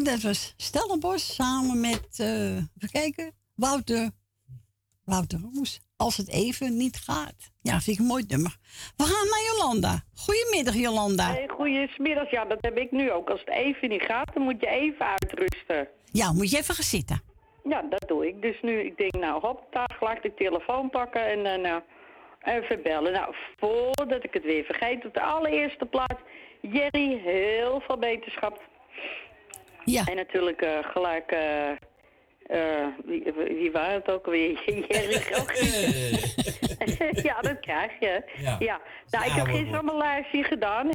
[0.03, 4.11] En dat was Stellenbos samen met, eh even kijken, Wouter,
[5.05, 5.81] Wouter Roes.
[5.97, 7.51] Als het even niet gaat.
[7.61, 8.57] Ja, vind ik een mooi nummer.
[8.97, 10.05] We gaan naar Jolanda.
[10.15, 11.33] Goedemiddag, Jolanda.
[11.33, 12.31] Hey, goeiemiddag.
[12.31, 13.31] Ja, dat heb ik nu ook.
[13.31, 15.89] Als het even niet gaat, dan moet je even uitrusten.
[16.05, 17.23] Ja, moet je even gaan zitten.
[17.65, 18.43] Ja, dat doe ik.
[18.43, 21.83] Dus nu, ik denk, nou, hop, daar gelijk de telefoon pakken en dan nou,
[22.43, 23.13] even bellen.
[23.13, 26.21] Nou, voordat ik het weer vergeet, op de allereerste plaats,
[26.61, 28.71] Jerry, heel veel beterschap.
[29.85, 30.05] Ja.
[30.05, 34.63] En natuurlijk eh, gelijk, eh, eh, wie, wie waren het ook weer?
[34.89, 35.53] Jerry ook.
[37.29, 38.23] ja, dat krijg je.
[38.37, 38.57] Ja.
[38.59, 38.81] Ja.
[39.11, 40.89] Nou, ik heb gisteren mijn lijstje gedaan.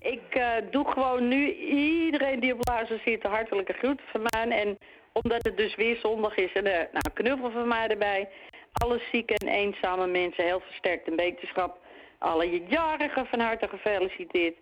[0.00, 4.48] Ik doe gewoon nu iedereen die op luister zit een hartelijke groet van mij.
[4.58, 4.78] En
[5.12, 8.28] omdat het dus weer zondag is, en, eh, nou, knuffel van mij erbij.
[8.72, 11.78] Alle zieke en eenzame mensen, heel versterkt en beterschap.
[12.18, 14.56] Alle jarigen van harte gefeliciteerd.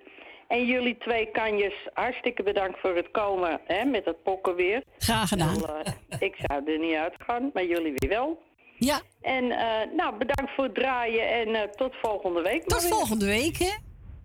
[0.49, 4.83] En jullie twee kanjes, hartstikke bedankt voor het komen hè, met het pokken weer.
[4.99, 5.61] Graag gedaan.
[5.61, 8.43] Wel, eh, ik zou er niet uitgaan, maar jullie weer wel.
[8.79, 9.01] Ja.
[9.21, 12.65] En eh, nou, bedankt voor het draaien en eh, tot volgende week.
[12.65, 13.73] Tot volgende week, hè?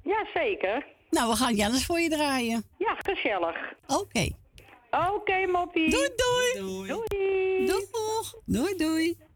[0.03, 0.85] Ja, zeker.
[1.09, 2.63] Nou, we gaan Jannes voor je draaien.
[2.77, 3.73] Ja, gezellig.
[3.87, 4.29] Oké.
[5.15, 5.89] Oké, moppie.
[5.89, 6.67] Doei, doei.
[6.67, 6.87] Doei.
[6.87, 7.65] Doei.
[7.65, 8.33] Doeg.
[8.45, 9.17] Doei, doei.
[9.17, 9.30] Thank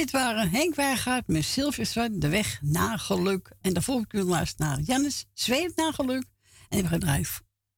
[0.00, 3.52] dit waren Henk Wijngaard met Sylvia Zwart, De Weg naar Geluk.
[3.62, 6.24] En daarvoor kunnen we luisteren naar Jannes, Zweef naar Geluk.
[6.68, 7.26] En we gaan draaien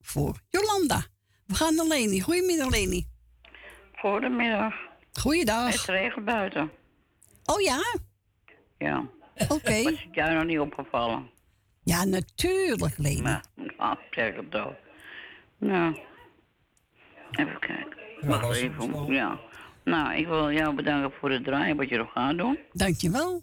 [0.00, 1.02] voor Jolanda.
[1.46, 2.20] We gaan naar Leni.
[2.20, 3.06] Goedemiddag, Leni.
[3.94, 4.74] Goedemiddag.
[5.12, 5.72] Goeiedag.
[5.72, 6.70] Het regent buiten.
[7.44, 7.82] Oh ja?
[8.78, 9.06] Ja.
[9.48, 9.82] Oké.
[9.82, 11.30] Was het jou nog niet opgevallen?
[11.84, 13.20] Ja, natuurlijk, Leni.
[13.20, 13.40] Nou,
[13.76, 14.50] nou zeg het.
[15.58, 15.98] Nou,
[17.30, 17.96] even kijken.
[18.20, 19.12] Wacht even.
[19.12, 19.40] Ja.
[19.84, 22.58] Nou, ik wil jou bedanken voor het draaien wat je nog gaat doen.
[22.72, 23.42] Dankjewel.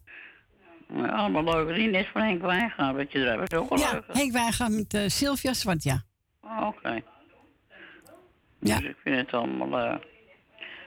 [0.94, 1.92] Ja, allemaal leuke dingen.
[1.92, 3.40] Net van Henk Wijngaard wat je eruit.
[3.40, 4.04] Dat is ook wel Ja, leuk.
[4.08, 6.04] Henk Wijngaard met eh, Sylvia Zwart, ja.
[6.42, 7.02] Oh, Oké.
[8.60, 9.96] Dus ik vind het allemaal eh,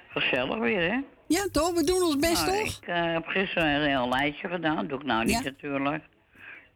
[0.08, 1.00] gezellig weer, hè?
[1.26, 1.72] Ja, toch?
[1.72, 2.76] We doen ons best, nou, toch?
[2.82, 4.76] Ik eh, heb gisteren een heel lijstje gedaan.
[4.76, 6.04] Dat doe ik nou niet natuurlijk.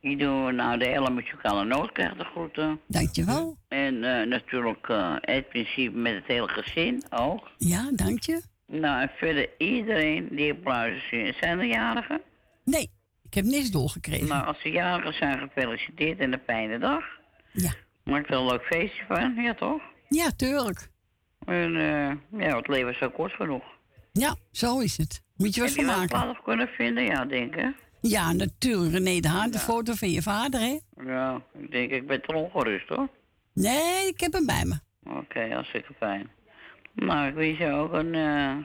[0.01, 2.81] Ik doe nou de hele muzikale noot krijgt de groeten.
[2.87, 3.57] Dankjewel.
[3.69, 3.99] En
[4.29, 4.87] natuurlijk
[5.21, 7.51] het principe met het hele gezin ook.
[7.59, 8.43] Ja, dank je.
[8.67, 11.37] Nou, en verder iedereen die op luistert.
[11.41, 12.21] Zijn er jarigen?
[12.65, 12.91] Nee,
[13.23, 14.29] ik heb niks doorgekregen.
[14.29, 17.05] Nou, als ze jarigen zijn, gefeliciteerd en een fijne dag.
[17.53, 17.71] Ja.
[18.05, 19.83] Maak er een leuk feestje van, ja toch?
[20.09, 20.89] Ja, tuurlijk.
[21.47, 23.63] En eh, ja, het leven is zo kort genoeg.
[24.13, 25.23] Ja, zo is het.
[25.37, 26.21] Moet je wat Heb van je wel maken.
[26.23, 27.05] plaats kunnen vinden?
[27.05, 27.75] Ja, denk ik.
[28.01, 28.93] Ja, natuurlijk.
[28.93, 30.79] René de Haan, de foto van je vader, hè?
[31.05, 33.09] Ja, ik denk, ik ben toch ongerust hoor.
[33.53, 34.79] Nee, ik heb hem bij me.
[35.19, 36.31] Oké, hartstikke fijn.
[36.97, 38.57] Nou, ik wens je ook een eh,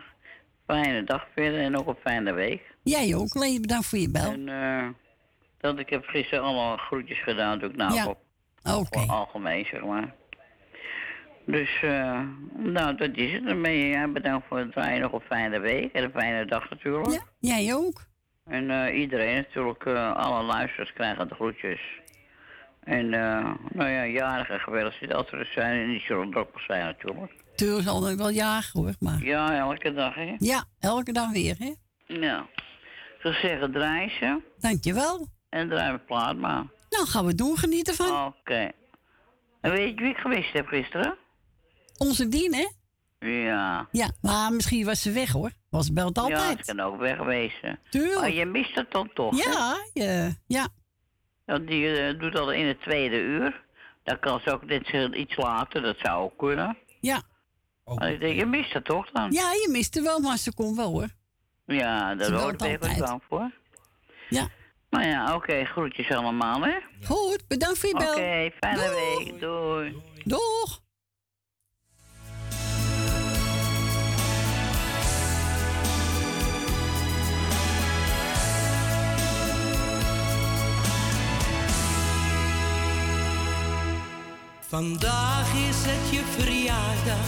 [0.67, 2.61] fijne dag verder en ook een fijne week.
[2.83, 3.59] Jij ook, Leni.
[3.59, 4.31] Bedankt voor je bel.
[4.31, 4.87] En eh,
[5.57, 8.07] dat ik heb gisteren allemaal groetjes gedaan, doe ik nou Ja.
[8.07, 8.17] op.
[8.63, 10.13] Gewoon algemeen, zeg maar.
[11.45, 12.21] Dus, eh,
[12.55, 13.45] nou, dat is het.
[13.45, 15.01] Dan ben je ja, bedankt voor het draaien.
[15.01, 17.11] Nog een fijne week en een fijne dag natuurlijk.
[17.11, 18.05] Ja, jij ook.
[18.45, 21.81] En iedereen natuurlijk, alle luisteraars krijgen de groetjes.
[22.83, 24.61] En, nou ja, jarigen
[25.15, 25.81] als er er zijn.
[25.81, 27.31] En die zullen ook zijn natuurlijk.
[27.61, 28.93] Tuurlijk zal ik wel jagen, hoor.
[28.99, 30.35] Maar Ja, elke dag, hè?
[30.39, 31.73] ja, elke dag weer, hè?
[32.05, 32.45] Ja.
[33.21, 34.41] Ze zeggen draai ze.
[34.59, 35.27] Dankjewel.
[35.49, 36.63] En draai we plaat maar.
[36.89, 37.57] Nou, gaan we doen.
[37.57, 38.25] Genieten van.
[38.25, 38.71] Oké.
[39.61, 41.17] En weet je wie ik geweest heb gisteren?
[41.97, 42.67] Onze Dien, hè?
[43.27, 43.87] Ja.
[43.91, 45.51] Ja, maar misschien was ze weg, hoor.
[45.69, 46.65] Was belt Ja, altijd.
[46.65, 47.79] ze kan ook wegwezen.
[47.89, 48.19] Tuurlijk.
[48.19, 49.43] Maar je mist het dan toch?
[49.43, 49.51] hè?
[49.51, 50.67] Ja, je, ja.
[51.45, 53.63] Ja, die eh, doet dat in het tweede uur.
[54.03, 56.77] Dan kan ze ook net iets later, dat zou ook kunnen.
[57.01, 57.21] Ja.
[57.85, 59.31] Ik denk, je mist het toch dan?
[59.31, 61.07] Ja, je miste wel, maar ze kon wel, hoor.
[61.65, 63.51] Ja, word belt ik even bang voor.
[64.29, 64.47] Ja.
[64.89, 66.77] Maar ja, oké, groetjes allemaal, hè?
[67.03, 68.51] Goed, bedankt voor je Oké, bel.
[68.59, 69.17] fijne Doeg.
[69.23, 69.39] week.
[69.39, 69.95] Doei.
[70.23, 70.79] Doeg.
[84.67, 87.27] Vandaag is het je verjaardag,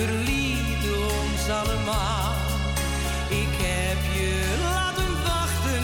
[0.00, 2.34] verliet ons allemaal.
[3.28, 5.82] Ik heb je laten wachten,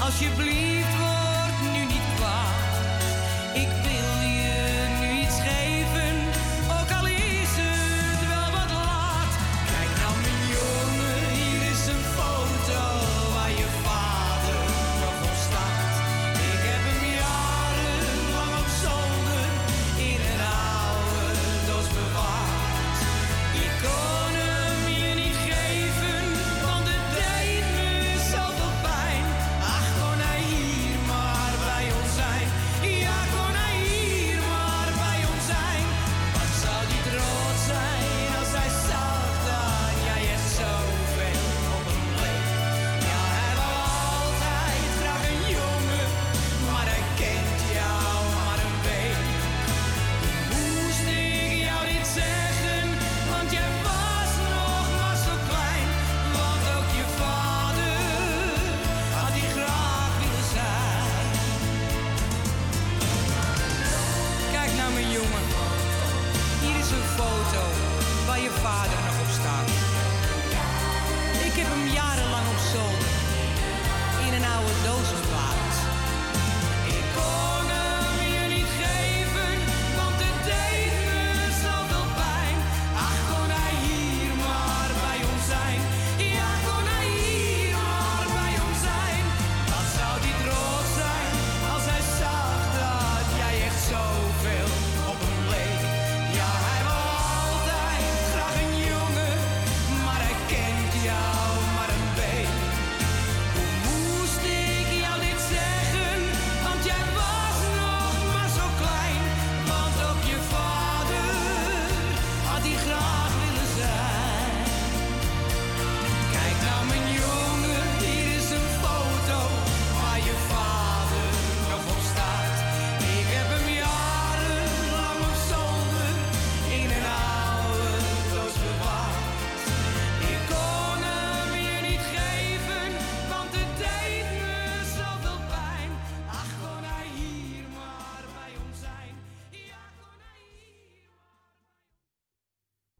[0.00, 0.77] alsjeblieft.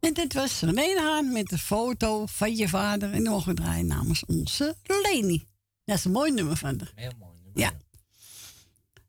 [0.09, 3.11] En dit was René Haan met de foto van je vader.
[3.13, 5.47] En dan mogen we draaien namens onze Leni.
[5.85, 6.79] Dat is een mooi nummer van.
[6.95, 7.31] Heel mooi.
[7.43, 7.61] nummer.
[7.61, 7.77] Ja.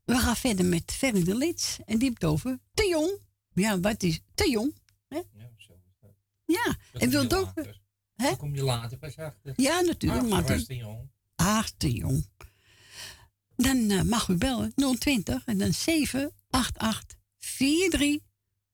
[0.05, 1.77] We gaan verder met Ferry de Lits.
[1.85, 3.19] En die heeft over te jong.
[3.53, 4.75] Ja, wat is te jong?
[5.07, 5.15] Hè?
[5.15, 6.11] Ja, zo is dat.
[6.45, 7.31] Ja, Dat en wil ook...
[7.31, 7.81] later.
[8.15, 8.27] Hè?
[8.27, 9.53] Dan kom je later pas achter.
[9.55, 10.23] Ja, natuurlijk.
[10.23, 11.09] Ah, maar toen- te jong.
[11.35, 12.27] Ah, te jong.
[13.55, 17.17] Dan eh, mag u bellen 020 en dan 788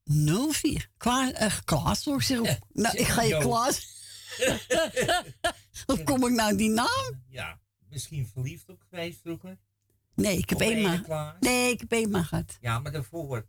[0.08, 0.90] 4304.
[0.98, 2.40] Kwa, eh, Klaas, hoor ik zeg.
[2.74, 3.38] nou, ik ga je.
[3.38, 3.96] Klaas.
[5.86, 7.24] Hoe kom ik nou die naam?
[7.30, 7.60] Ja,
[7.90, 9.58] misschien verliefd op geweest vroeger.
[10.16, 11.36] Nee, ik heb eenmaal.
[11.40, 12.58] Nee, ik heb eenmaal gehad.
[12.62, 13.48] Ja, maar daarvoor.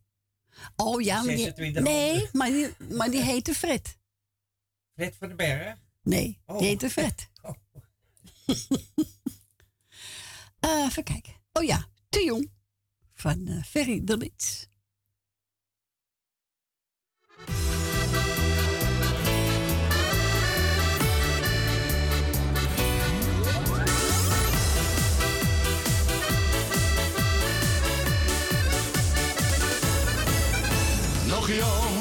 [0.76, 3.98] Oh ja, maar die, 26 nee, maar die, maar die heette Fred.
[4.94, 5.78] Fred van den Berg.
[6.02, 6.58] Nee, Oh.
[6.58, 7.28] die heette Fred.
[10.60, 11.32] Eh, even kijken.
[11.52, 12.50] Oh ja, te jong.
[13.14, 14.66] Van eh, Ferry de Lits.
[31.48, 31.97] Nog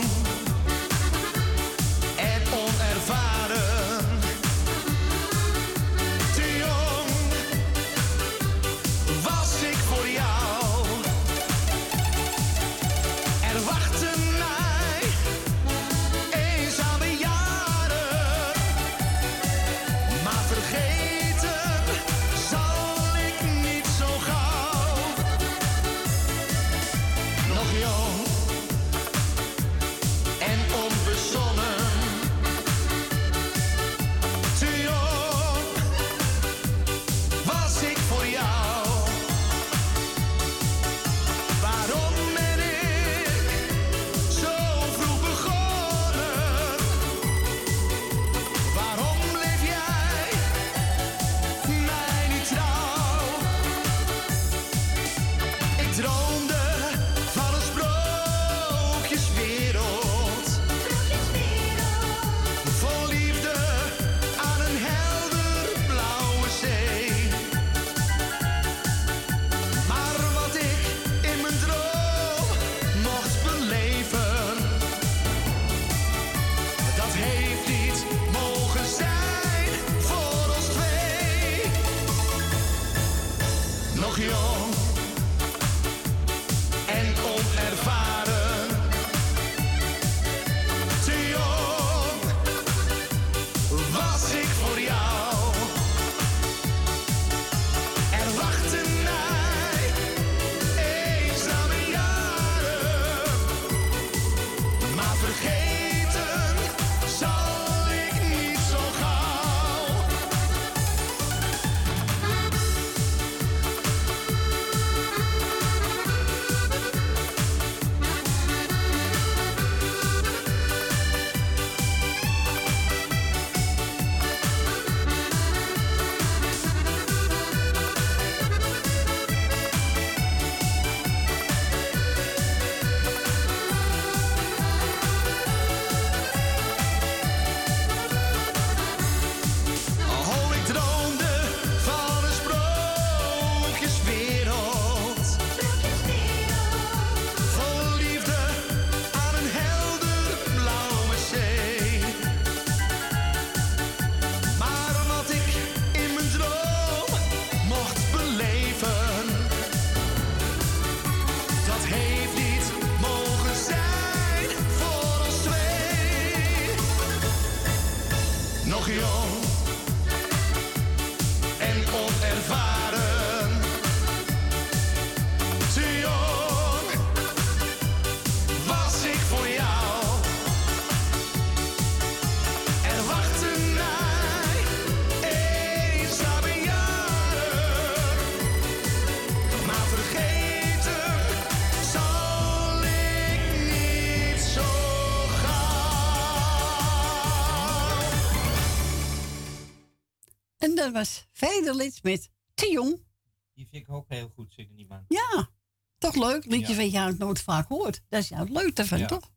[200.93, 203.05] dat was Vederlits met Te Jong.
[203.53, 205.05] Die vind ik ook heel goed zingen, die man.
[205.07, 205.49] Ja,
[205.97, 206.45] toch leuk.
[206.45, 206.81] Liedje Ja.
[206.81, 208.01] wat je het nooit vaak hoort.
[208.09, 209.05] Dat is juist leuk Ja.
[209.07, 209.31] toch?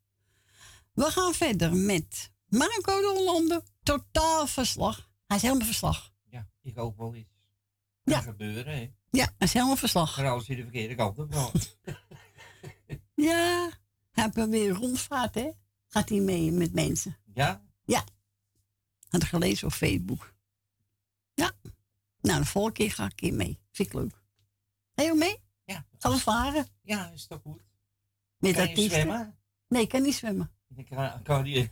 [0.92, 3.62] We gaan verder met Marco de Hollander.
[3.82, 5.10] Totaal verslag.
[5.26, 6.12] Hij is helemaal verslag.
[6.28, 7.28] Ja, ik ook wel eens.
[8.04, 8.20] Kan Ja.
[8.20, 8.92] gebeuren, hè.
[9.10, 10.14] Ja, hij is helemaal verslag.
[10.14, 11.76] Vooral als je de verkeerde kant op gaat.
[13.14, 13.70] Ja,
[14.10, 15.50] hij weer rondvaart, hè?
[15.86, 17.16] Gaat hij mee met mensen.
[17.34, 17.64] Ja?
[17.84, 18.04] Ja.
[19.08, 20.34] Had gelezen op Facebook.
[22.30, 23.58] Nou, de volgende keer ga ik keer mee.
[23.70, 24.22] Vind ik leuk.
[24.94, 25.36] Ga je ook mee?
[25.64, 25.86] Ja.
[25.98, 26.66] Gaan we varen?
[26.82, 27.62] Ja, is toch goed?
[28.38, 29.38] Met kan je zwemmen?
[29.68, 30.52] Nee, ik kan niet zwemmen.
[30.76, 31.70] Ik kan, kan die...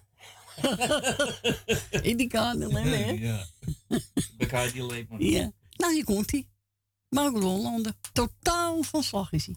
[2.03, 3.11] In die kan alleen, hè?
[3.11, 3.47] Ja.
[4.37, 5.21] Dan kan die alleen maar.
[5.21, 5.53] Ja.
[5.77, 6.49] Nou, hier komt hij.
[7.09, 7.95] Marco de Hollander.
[8.13, 9.57] Totaal van slag is hij.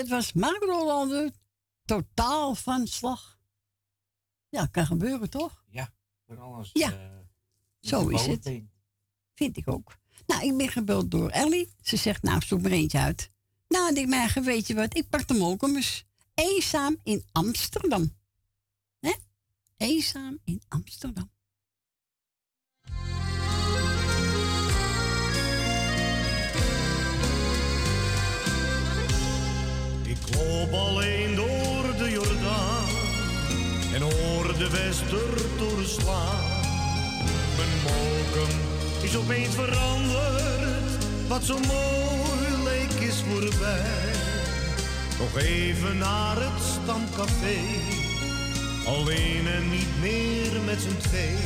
[0.00, 1.30] Dat was Marco de Hollander.
[1.84, 3.38] Totaal van slag.
[4.48, 5.64] Ja, kan gebeuren, toch?
[5.68, 5.92] Ja,
[6.26, 6.92] vooral als Ja.
[6.92, 7.18] eh,
[7.80, 8.62] Zo is het.
[9.34, 9.96] Vind ik ook.
[10.26, 11.72] Nou, ik ben gebeld door Ellie.
[11.82, 13.30] Ze zegt, nou, zoek maar eentje uit.
[13.68, 16.04] Nou, ik maar, weet je wat, ik pak de molkemers.
[16.34, 18.16] Eenzaam in Amsterdam.
[19.00, 19.14] Hè?
[19.76, 21.30] Eenzaam in Amsterdam.
[30.40, 32.88] Loop alleen door de Jordaan
[33.94, 36.58] en hoor de wester doorslaan.
[37.56, 38.56] Mijn mokum
[39.02, 44.12] is opeens veranderd, wat zo mooi leek is voorbij.
[45.18, 47.58] Nog even naar het stamcafé,
[48.86, 51.36] alleen en niet meer met z'n twee.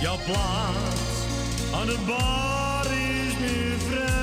[0.00, 1.12] Jouw plaats
[1.74, 4.21] aan de bar is nu vrij.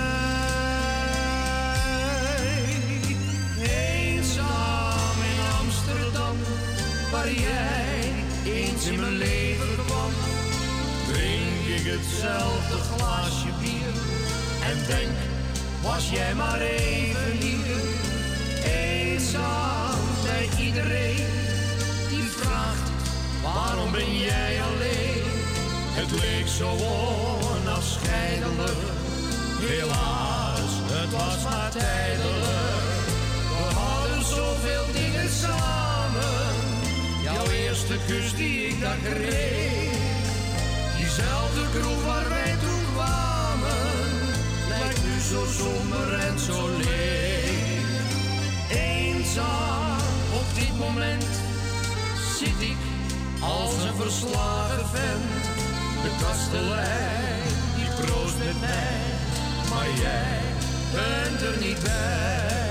[3.62, 6.36] Eenzaam in Amsterdam,
[7.12, 8.14] waar jij
[8.46, 10.12] eens in mijn leven kwam.
[11.12, 13.94] Drink ik hetzelfde glaasje bier
[14.70, 15.18] en denk,
[15.82, 17.82] was jij maar even hier.
[18.66, 21.28] Eenzaam bij iedereen
[22.10, 22.90] die vraagt,
[23.44, 25.24] waarom ben jij alleen?
[25.92, 26.70] Het leek zo
[27.56, 28.80] onafscheidelijk,
[29.60, 32.79] helaas, het was maar tijdelijk.
[34.70, 36.56] Zoveel dingen samen,
[37.24, 39.98] jouw eerste kus die ik daar kreeg.
[40.98, 43.78] Diezelfde kroeg waar wij toen kwamen,
[44.68, 47.82] lijkt nu zo somber en zo leeg.
[48.70, 49.98] Eenzaam
[50.34, 51.26] op dit moment
[52.38, 52.82] zit ik
[53.42, 55.44] als een verslagen vent.
[56.04, 57.44] De kastelein
[57.76, 59.02] die proost met mij,
[59.70, 60.40] maar jij
[60.94, 62.69] bent er niet bij.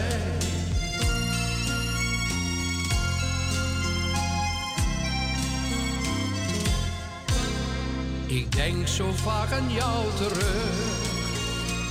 [8.29, 11.17] Ik denk zo vaak aan jou terug.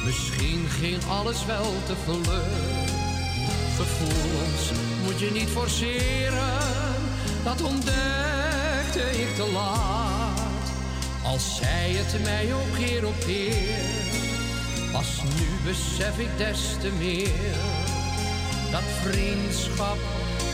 [0.05, 2.43] Misschien ging alles wel te vlug.
[3.75, 4.71] Gevoelens
[5.03, 6.59] moet je niet forceren.
[7.43, 10.71] Dat ontdekte ik te laat.
[11.23, 13.85] Als zei het mij ook keer op keer.
[14.91, 17.55] Pas nu besef ik des te meer.
[18.71, 19.97] Dat vriendschap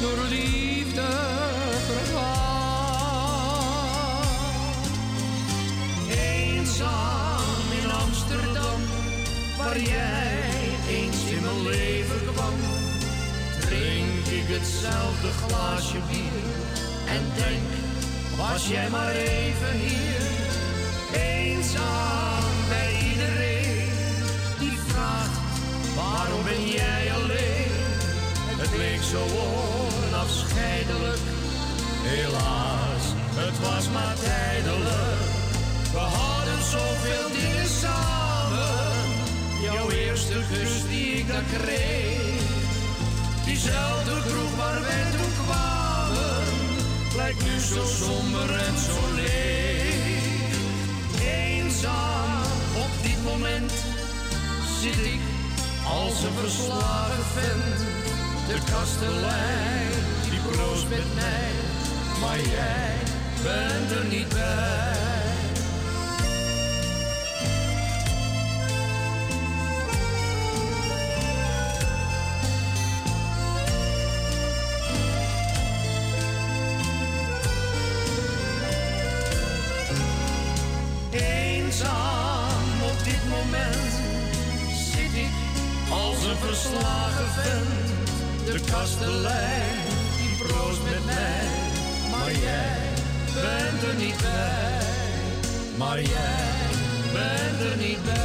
[0.02, 1.08] door liefde
[1.86, 2.53] vergaat.
[6.74, 8.82] Eenzaam in Amsterdam,
[9.58, 10.42] waar jij
[10.90, 12.54] eens in mijn leven kwam.
[13.60, 16.46] Drink ik hetzelfde glaasje bier
[17.16, 17.70] en denk,
[18.38, 20.22] was jij maar even hier.
[21.22, 23.90] Eenzaam bij iedereen
[24.60, 25.40] die vraagt,
[25.96, 27.74] waarom ben jij alleen?
[28.62, 29.22] Het leek zo
[30.08, 31.22] onafscheidelijk,
[32.02, 33.04] helaas,
[33.36, 35.34] het was maar tijdelijk.
[36.74, 39.06] Zoveel dingen samen.
[39.62, 42.42] Jouw eerste kus die ik daar kreeg.
[43.46, 46.44] Diezelfde kroeg waar wij toen kwamen.
[47.16, 50.56] Lijkt nu zo somber en zo leeg.
[51.22, 52.42] Eenzaam
[52.86, 53.72] op dit moment
[54.82, 55.24] zit ik
[55.88, 57.80] als een verslagen vent.
[58.48, 59.92] De kastelein
[60.30, 61.52] die proost met mij.
[62.22, 62.96] Maar jij
[63.44, 65.13] bent er niet bij.
[86.64, 88.46] Verslagen vent.
[88.46, 89.78] De kastelein
[90.18, 91.48] die proost met mij,
[92.12, 92.80] maar jij
[93.34, 94.82] bent er niet bij.
[95.78, 96.70] Maar jij
[97.14, 98.22] bent er niet bij.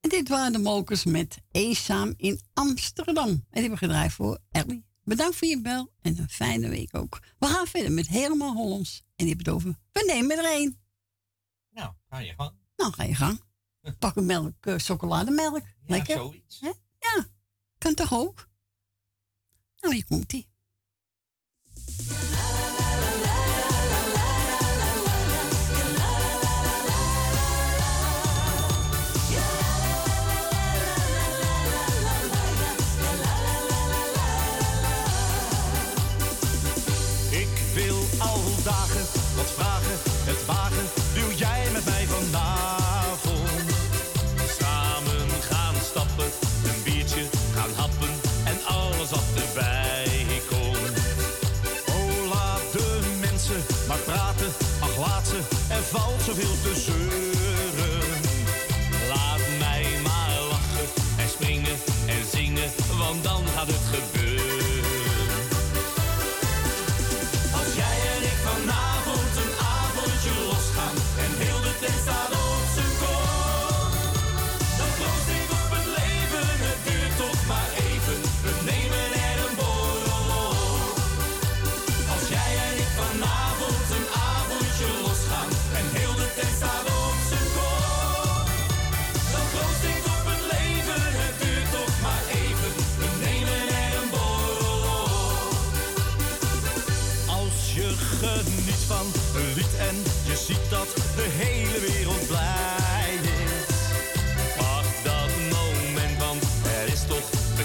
[0.00, 3.28] Dit waren de Mokers met Eenzaam in Amsterdam.
[3.28, 4.84] En die hebben gedraaid voor Ellie.
[5.04, 7.20] Bedankt voor je bel en een fijne week ook.
[7.38, 9.02] We gaan verder met helemaal Hollands.
[9.16, 10.83] En die hebben het over, we nemen er één.
[11.74, 12.52] Nou, ga je gang.
[12.76, 13.40] Nou, ga je gang.
[13.98, 15.62] Pak een melk, eh, chocolademelk.
[15.86, 16.16] Lekker.
[16.16, 16.60] zoiets.
[16.60, 16.70] Hè?
[16.98, 17.26] Ja,
[17.78, 18.48] kan toch ook?
[19.80, 20.52] Nou, hier komt ie.
[37.30, 39.04] Ik wil al dagen
[39.36, 40.93] wat vragen, het wagen.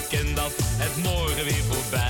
[0.09, 2.08] Bekend dat het morgen weer voorbij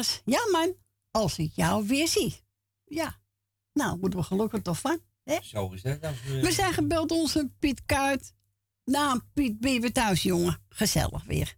[0.00, 0.74] was, ja man,
[1.10, 2.36] als ik jou weer zie.
[2.84, 3.18] Ja.
[3.72, 5.00] Nou, moeten we gelukkig toch van.
[5.24, 5.38] Hè?
[5.42, 6.02] Zo is dat.
[6.02, 6.14] dan.
[6.40, 8.34] We zijn gebeld onze Piet Kuit.
[8.84, 10.62] Nou, Piet, ben je weer thuis, jongen?
[10.68, 11.56] Gezellig weer.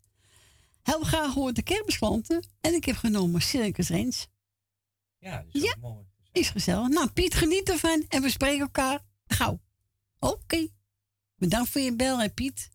[0.82, 2.46] Heel graag hoort de kermisklanten.
[2.60, 4.28] En ik heb genomen Circus Rens.
[5.18, 5.76] Ja, dat is Ja.
[5.80, 6.06] mooi.
[6.32, 6.88] Is gezellig.
[6.88, 8.04] Nou, Piet, geniet ervan.
[8.08, 9.60] En we spreken elkaar gauw.
[10.18, 10.68] Oké.
[11.36, 12.70] Bedankt voor je bel, hè, Piet.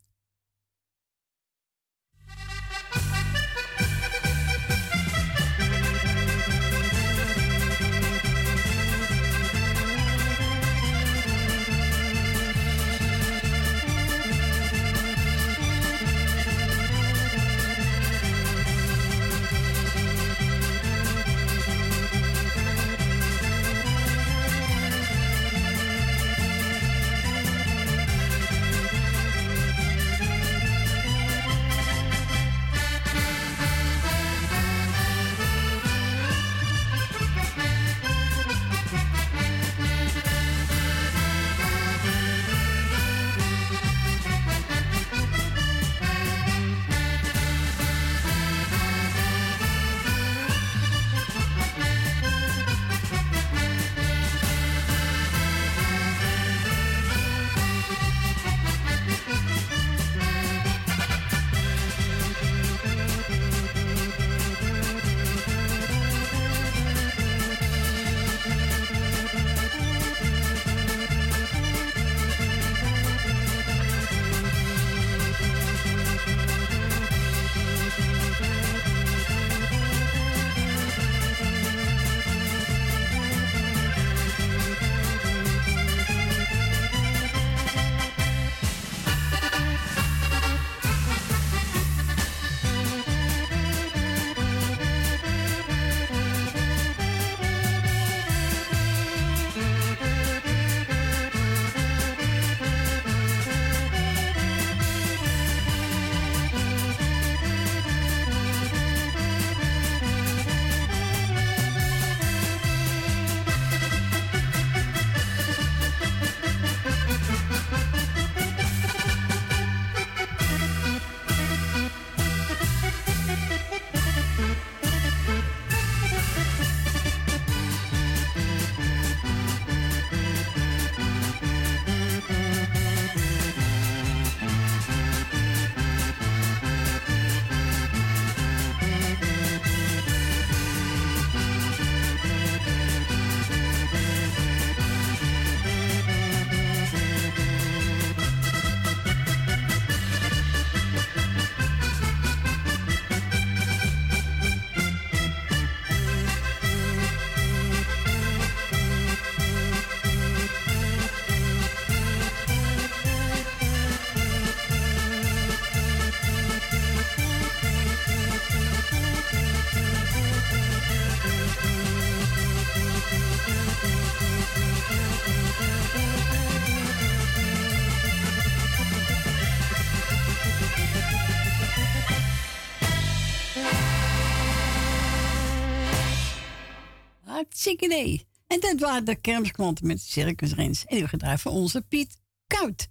[187.68, 188.27] Hartstikke idee.
[188.48, 190.85] En dit waren de kermisklanten met Circus Rens.
[190.85, 192.89] En die gedraaid voor onze Piet Kuit.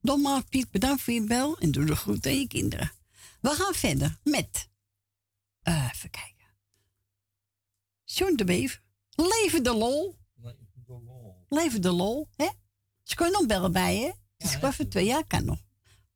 [0.00, 2.92] Nogmaals, Piet, bedankt voor je bel en doe de groet aan je kinderen.
[3.40, 4.68] We gaan verder met...
[5.62, 6.46] eh, even kijken.
[8.04, 8.82] John de Beef.
[9.14, 10.18] Leven de lol.
[11.48, 12.48] Leven de lol, hè?
[13.02, 14.14] Ze kunnen nog bellen bij je.
[14.36, 15.58] Het is kwart voor twee jaar, kan nog.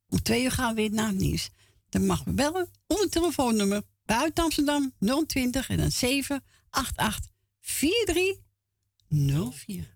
[0.08, 1.50] Om twee uur gaan we weer naar het nieuws.
[1.88, 4.92] Dan mag we bellen onder telefoonnummer buiten Amsterdam
[5.26, 7.31] 020 en dan 788
[7.62, 9.86] 4304.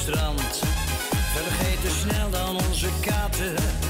[0.00, 0.62] strand.
[1.34, 3.89] Vergeten snel dan onze katen.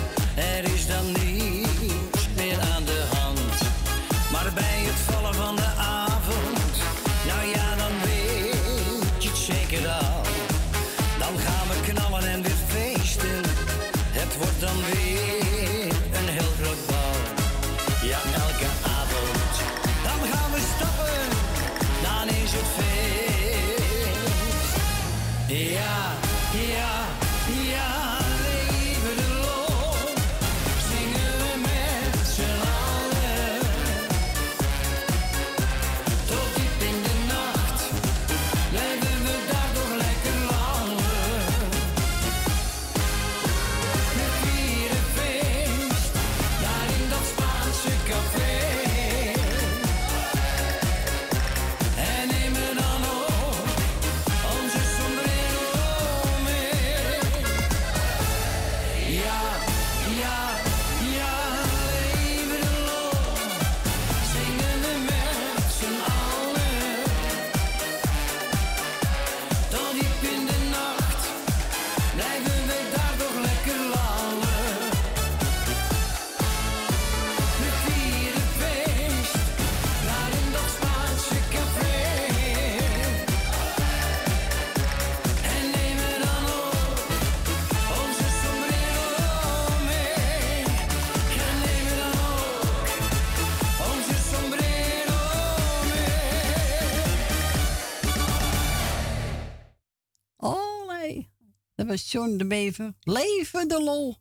[101.90, 102.94] was John de Bever.
[103.00, 104.16] Leven de lol.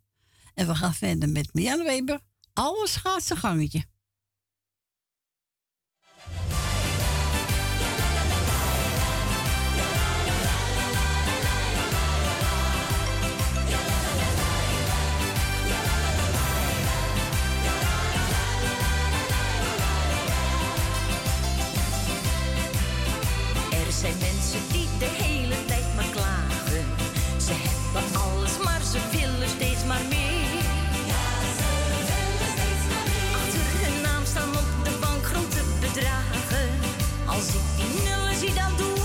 [0.54, 2.20] En we gaan verder met Mian Weber.
[2.54, 3.86] Alles gaat zijn gangetje.
[23.72, 25.29] Er zijn mensen die de
[38.54, 38.99] don't le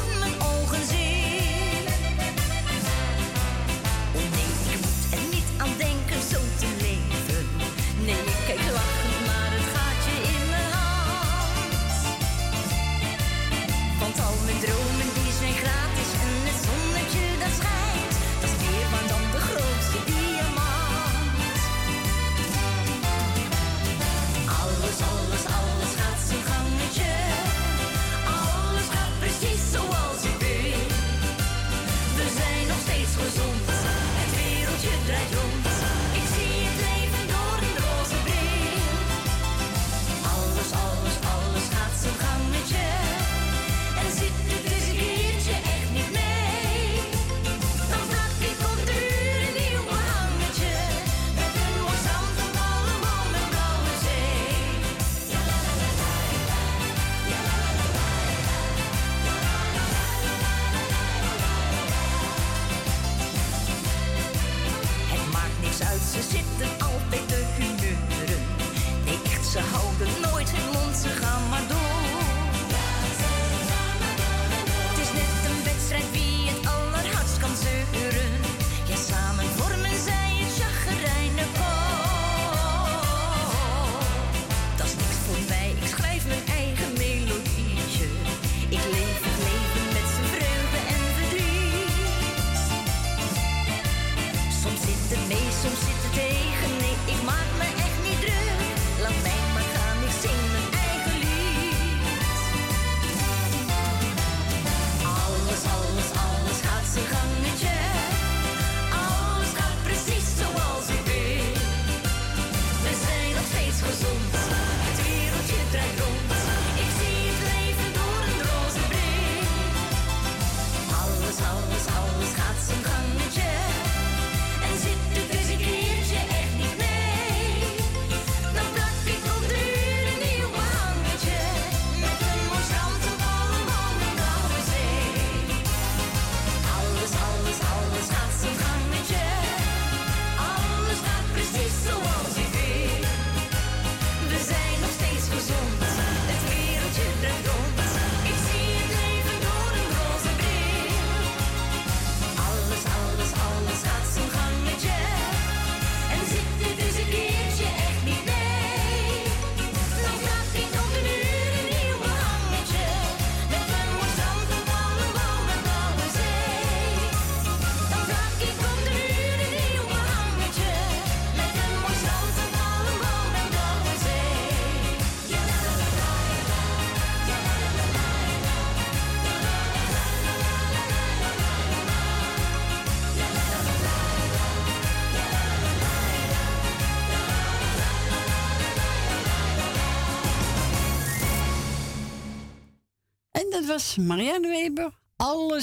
[193.74, 195.60] was Marianne Weber, alle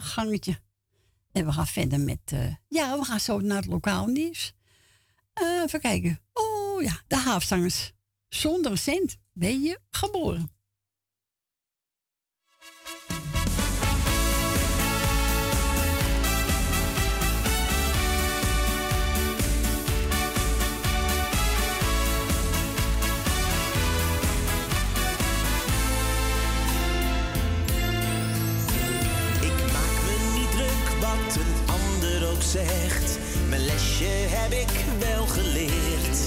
[0.00, 0.58] gangetje.
[1.32, 4.54] En we gaan verder met, eh, ja, we gaan zo naar het lokaal nieuws.
[5.42, 6.20] Uh, even kijken.
[6.32, 7.92] Oh ja, de haafzangers.
[8.28, 10.50] Zonder cent ben je geboren.
[33.48, 36.18] mijn lesje heb ik wel geleerd.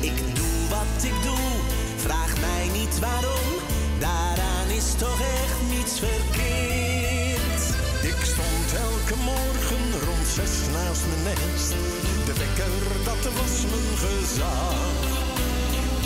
[0.00, 1.46] Ik doe wat ik doe,
[1.96, 3.48] vraag mij niet waarom,
[3.98, 7.62] daaraan is toch echt niets verkeerd.
[8.10, 11.70] Ik stond elke morgen rond zes naast mijn nest,
[12.26, 12.74] de wekker
[13.04, 14.76] dat was mijn gezag.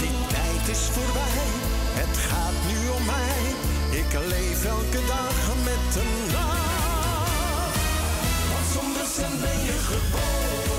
[0.00, 1.48] Die tijd is voorbij,
[2.00, 3.40] het gaat nu om mij,
[4.00, 6.35] ik leef elke dag met een
[9.16, 10.75] dan ben je geboren.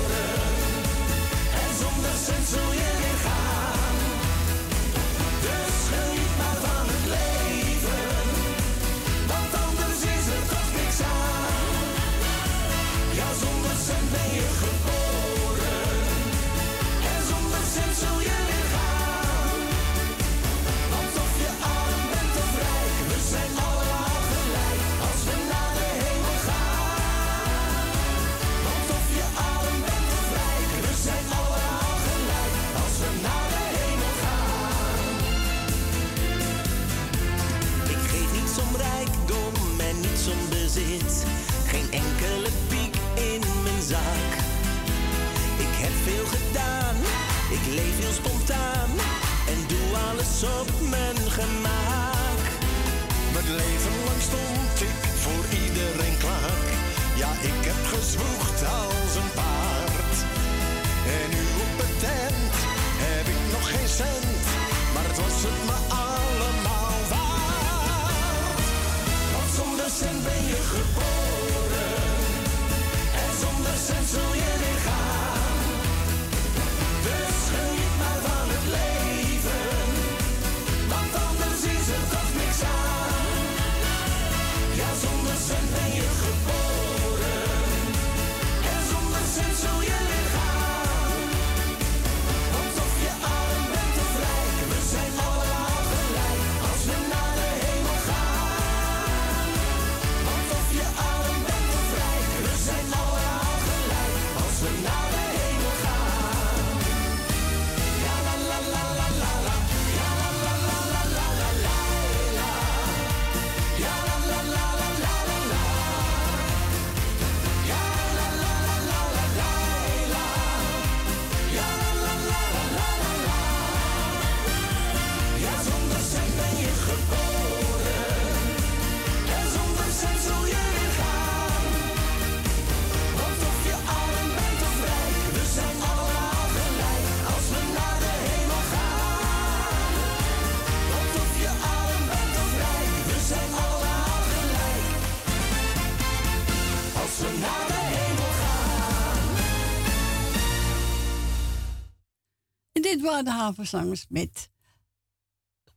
[153.18, 154.50] Eh, de havenzangers met.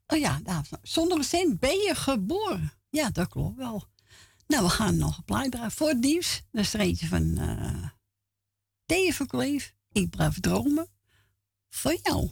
[0.08, 0.92] Oh ja, de havenzangers.
[0.92, 2.74] Zonder zin ben je geboren.
[2.90, 3.90] Ja, dat klopt wel.
[4.48, 5.72] Nou, we gaan nog een plaat draaien.
[5.72, 7.90] Voor het nieuws, dat is er van uh,
[8.86, 9.74] Dave Kleef.
[9.92, 10.88] Ik blijf dromen.
[11.70, 12.30] Voor jou.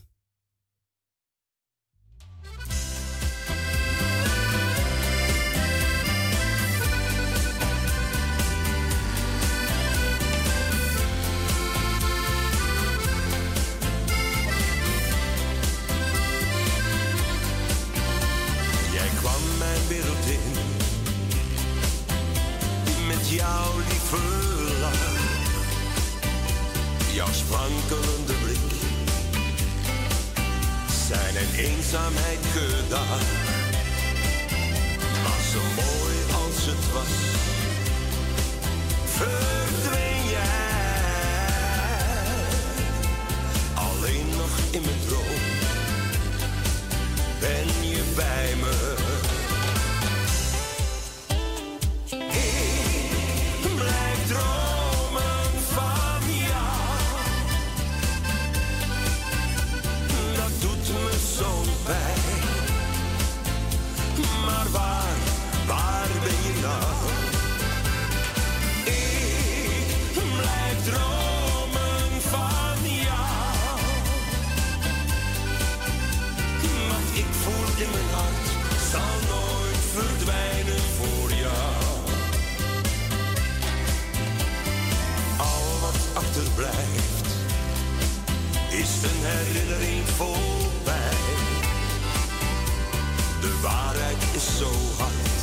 [27.50, 28.72] wankelende blik.
[31.08, 33.20] Zijn een eenzaamheid gedaan.
[35.24, 37.14] Was zo mooi als het was,
[39.06, 40.69] verdween jij.
[93.41, 95.41] De waarheid is zo hard,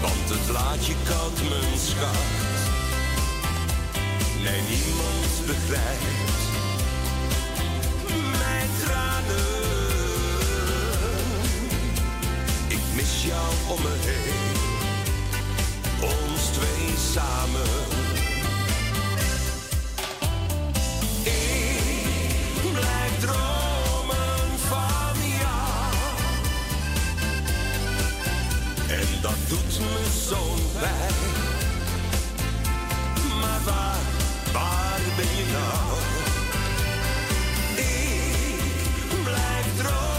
[0.00, 2.32] want het laat je koud, mijn schat.
[4.42, 6.42] Nee, niemand begrijpt
[8.38, 9.62] mijn tranen.
[12.68, 14.56] Ik mis jou om me heen,
[16.00, 18.03] ons twee samen.
[29.54, 31.14] doet me zo'n pijn.
[33.40, 34.00] Maar waar,
[34.52, 35.98] waar ben je nou?
[37.76, 40.13] Ik blijf dromen.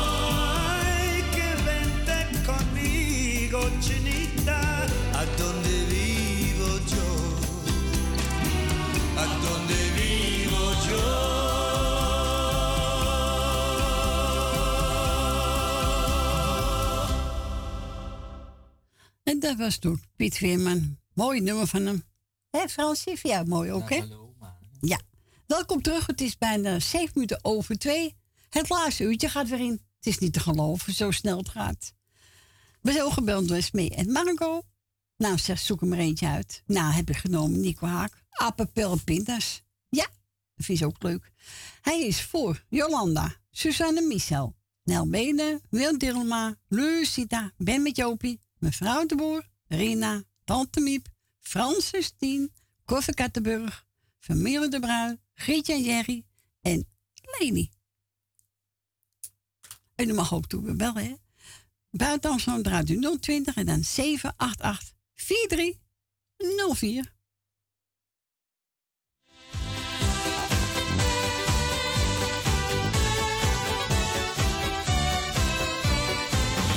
[0.70, 4.60] Ay, que vente conmigo, chinita,
[5.14, 7.08] a donde vivo yo.
[9.18, 11.06] A donde vivo yo.
[19.24, 21.00] En dat was toen Piet Veerman.
[21.14, 22.04] Mooi nummer van hem.
[22.50, 23.20] Hé, Fransie?
[23.22, 23.96] Ja, mooi ook, hè?
[23.96, 24.27] Ja.
[25.48, 26.06] Welkom terug.
[26.06, 28.16] Het is bijna zeven minuten over twee.
[28.50, 29.82] Het laatste uurtje gaat weer in.
[29.96, 31.94] Het is niet te geloven, zo snel het gaat.
[32.82, 34.62] We zijn gebeld door Smee en Marco.
[35.18, 36.64] Nou, zeg, zoek er maar eentje uit.
[36.66, 38.24] Nou, heb ik genomen, Nico Haak.
[38.30, 39.64] Appelpel pindas.
[39.90, 40.08] Ja,
[40.56, 41.32] dat vind je ook leuk.
[41.82, 49.06] Hij is voor Jolanda, Suzanne Michel, Nel Benen, Wil Dilma, Lucita, Ben met Jopie, mevrouw
[49.06, 51.08] de Boer, Rina, Tante Miep,
[51.40, 52.52] Francis Tien,
[53.14, 53.87] Kattenburg,
[54.20, 56.26] Familie de Bruin, Grietje en Jerry
[56.62, 56.88] en
[57.40, 57.70] Leni.
[59.96, 61.16] En u mag ook toe bellen, hè?
[61.90, 67.16] Buiten Amsterdam draait u 020 en dan 788 4304.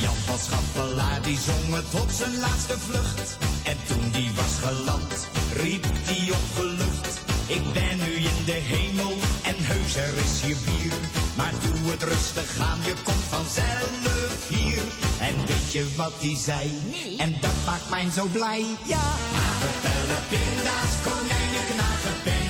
[0.01, 3.39] Jan van Schappelaar die zong het op zijn laatste vlucht.
[3.65, 6.90] En toen die was geland, riep die opgelucht.
[7.51, 9.13] Ik ben nu in de hemel
[9.43, 10.93] en heus er is hier bier.
[11.37, 14.83] Maar doe het rustig aan, je komt vanzelf hier.
[15.21, 16.71] En weet je wat die zei?
[17.19, 18.65] En dat maakt mij zo blij.
[18.85, 19.07] Ja,
[19.45, 22.41] aardappelen, pinda's, konijnen, knagen, pen.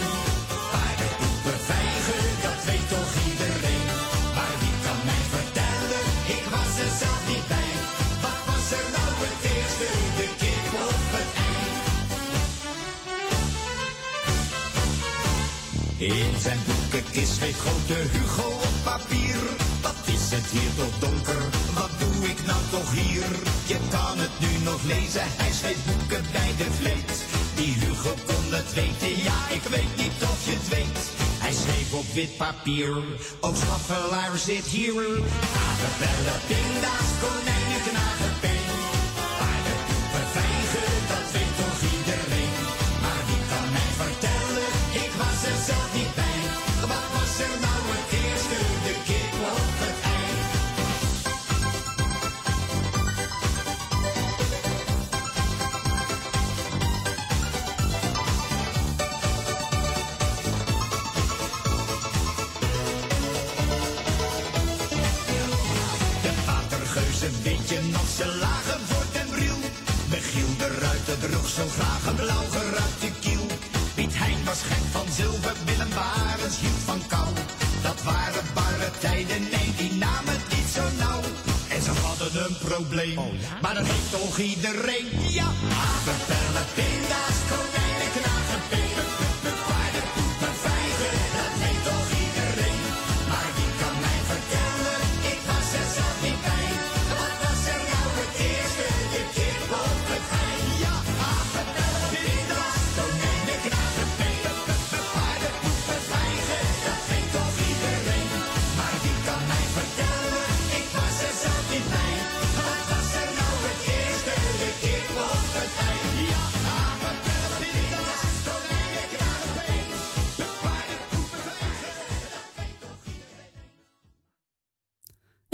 [16.01, 19.39] In zijn boekenkist schreef grote Hugo op papier.
[19.82, 21.43] Wat is het hier toch donker?
[21.74, 23.28] Wat doe ik nou toch hier?
[23.66, 27.12] Je kan het nu nog lezen, hij schreef boeken bij de vleet.
[27.55, 30.98] Die Hugo kon het weten, ja, ik weet niet of je het weet.
[31.44, 32.97] Hij schreef op wit papier,
[33.40, 35.05] ook schaffelaar zit hier.
[35.64, 38.35] Aardappelen, pinda's, konijnen, knagen,
[78.02, 81.20] Dat waren barre tijden, nee, die namen het niet zo nauw.
[81.68, 83.20] En ze hadden een probleem,
[83.62, 85.06] maar dat heeft toch iedereen.
[85.39, 85.48] Ja,
[85.86, 87.89] aardappelen, pinda's, konijnen,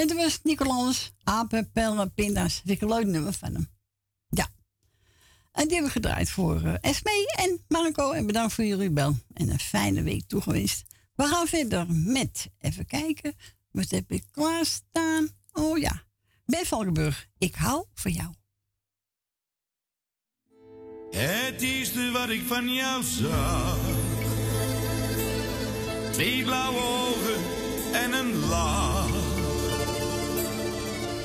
[0.07, 2.63] Toen was Nicolaas, apen, pellen, pinda's.
[2.65, 3.69] Vind ik nummer van hem.
[4.29, 4.49] Ja.
[5.53, 8.13] En die hebben we gedraaid voor eh Esme en Marco.
[8.13, 9.17] En bedankt voor jullie bel.
[9.33, 10.85] En een fijne week toegewenst.
[11.15, 13.35] We gaan verder met, even kijken.
[13.71, 15.29] Wat heb ik klaarstaan?
[15.53, 16.05] Oh ja.
[16.45, 18.35] Ben Valkenburg, ik hou van jou.
[21.11, 23.79] Het eerste wat ik van jou zag.
[26.13, 27.43] Twee blauwe ogen
[27.93, 29.26] en een lach.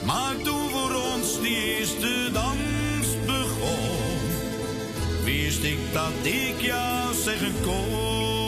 [0.05, 4.19] Maar toen voor ons die eerste dans begon,
[5.23, 8.40] wist ik dat ik jou zeggen kon.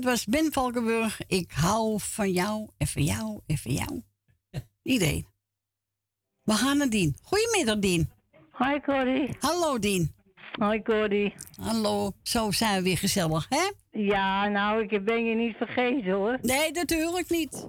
[0.00, 1.20] Dat was Ben Valkenburg.
[1.26, 4.02] Ik hou van jou en van jou en van jou.
[4.82, 5.26] Iedereen.
[6.42, 7.16] We gaan naar Dien.
[7.22, 8.10] Goedemiddag, Dien.
[8.58, 9.36] Hi, Corrie.
[9.38, 10.14] Hallo, Dien.
[10.52, 11.34] Hoi, Corrie.
[11.60, 12.12] Hallo.
[12.22, 13.70] Zo zijn we weer gezellig, hè?
[13.90, 16.38] Ja, nou, ik ben je niet vergeten, hoor.
[16.42, 17.68] Nee, natuurlijk niet.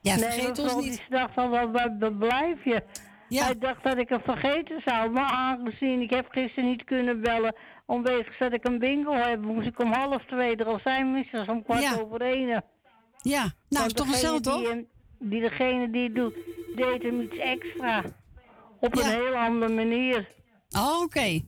[0.00, 0.84] Ja, nee, vergeet ons niet.
[0.84, 2.82] Die dacht van, waar, waar, waar blijf je?
[3.40, 7.54] Hij dacht dat ik hem vergeten zou, maar aangezien ik heb gisteren niet kunnen bellen,
[7.92, 11.48] omwege dat ik een bingo heb, moest ik om half twee er al zijn, minstens
[11.48, 11.98] om kwart Ja.
[12.00, 12.64] over één.
[13.22, 14.58] Ja, nou, is toch gezellig, toch?
[14.58, 14.86] Die, hem-
[15.18, 16.34] die degene die het doet,
[16.76, 18.02] deed hem iets extra.
[18.80, 20.28] Op een heel andere manier.
[20.76, 21.40] Oh, Oké.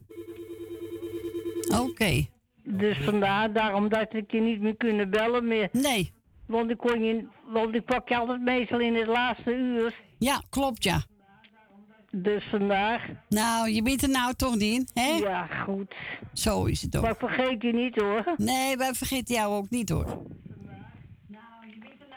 [1.81, 2.27] Oké.
[2.65, 5.69] Dus vandaar, daarom dat ik je niet meer kunnen bellen meer.
[5.73, 6.13] Nee.
[6.47, 9.95] Want ik, kon je, want ik pak je altijd meestal in het laatste uur.
[10.19, 11.03] Ja, klopt, ja.
[12.17, 13.25] Dus vandaar.
[13.29, 15.09] Nou, je bent er nou toch, Dien, hè?
[15.09, 15.95] Ja, goed.
[16.33, 17.03] Zo is het ook.
[17.03, 18.35] Maar vergeet je niet, hoor.
[18.37, 20.23] Nee, wij vergeten jou ook niet, hoor.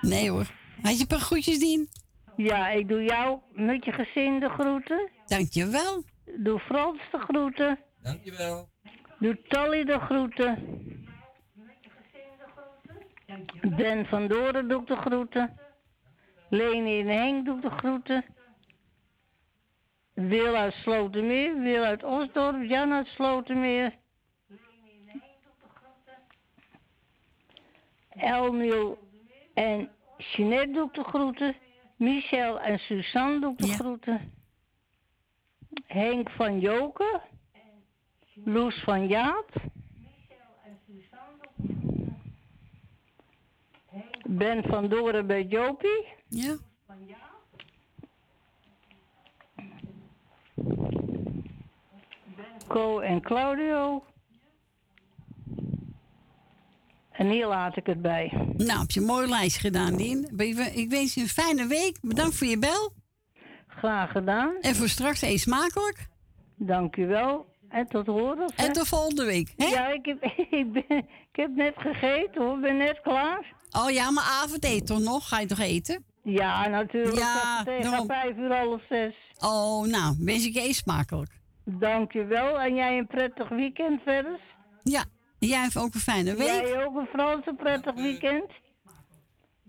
[0.02, 0.52] Nee, hoor.
[0.82, 1.90] Had je een paar groetjes, Dien?
[2.36, 5.10] Ja, ik doe jou met je gezin de groeten.
[5.26, 6.04] Dankjewel.
[6.38, 7.80] Doe Frans de groeten.
[8.02, 8.70] Dankjewel.
[9.20, 10.58] Doe Tolly de groeten.
[13.78, 15.60] Ben van Doren doe ik de groeten.
[16.50, 18.26] Leni en Henk doe ik de groeten.
[20.18, 23.96] Wil uit Slotermeer, Wil uit Osdorp, Jan uit Slotermeer.
[28.10, 28.98] Elmiel
[29.54, 31.56] en Jeanette doe ik de groeten.
[31.96, 34.34] Michel en Suzanne doe ik de groeten.
[35.86, 37.22] Henk van Joken.
[38.34, 39.52] Loes van Jaap.
[44.28, 46.08] Ben van Doren bij Jopie.
[46.28, 46.58] Ja.
[52.68, 54.04] Co en Claudio.
[57.12, 58.32] En hier laat ik het bij.
[58.58, 60.24] Nou, heb je een mooie lijst gedaan, Dien.
[60.74, 61.98] Ik wens je een fijne week.
[62.02, 62.94] Bedankt voor je bel.
[63.68, 64.56] Graag gedaan.
[64.62, 66.08] En voor straks eet smakelijk.
[66.56, 67.46] Dank u wel.
[67.70, 68.54] En tot horen.
[68.56, 69.54] En tot volgende week.
[69.58, 69.66] Hè?
[69.66, 70.24] Ja, ik heb,
[70.62, 72.56] ik, ben, ik heb net gegeten hoor.
[72.56, 73.54] Ik ben net klaar.
[73.72, 75.28] Oh ja, maar avondeten toch nog?
[75.28, 76.06] Ga je toch eten?
[76.24, 77.18] Ja, natuurlijk.
[77.18, 79.16] Ja, tegen vijf uur half zes.
[79.40, 81.32] Oh, nou, wens ik je eet smakelijk.
[81.64, 82.60] Dank je wel.
[82.60, 84.40] En jij een prettig weekend verder?
[84.84, 85.06] Ja,
[85.40, 86.48] jij hebt ook een fijne week.
[86.48, 88.52] Jij ook een Franse prettig weekend.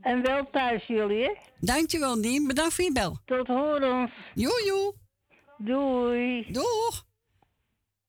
[0.01, 1.35] En wel thuis jullie, hè?
[1.61, 2.47] Dankjewel, Dien.
[2.47, 3.19] Bedankt voor je bel.
[3.25, 4.13] Tot horens.
[4.35, 4.95] Joe, joe.
[5.59, 6.53] Doei.
[6.53, 7.07] Doeg.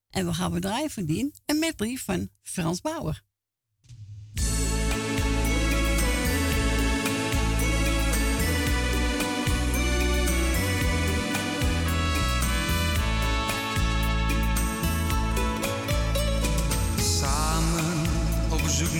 [0.09, 1.33] En we gaan bedrijven Dien.
[1.45, 3.21] Een medley van Frans Bauer.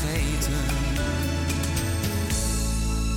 [0.00, 0.54] vergeten?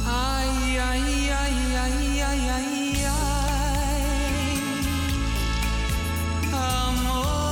[0.05, 3.31] Ai, ai, ai, ai, ai, ai, ai.
[6.51, 7.43] Amore,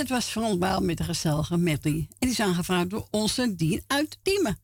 [0.00, 1.92] Dit was Frans Baal met de gezellige medley.
[1.92, 4.58] En die is aangevraagd door onze Dien uit Diemen.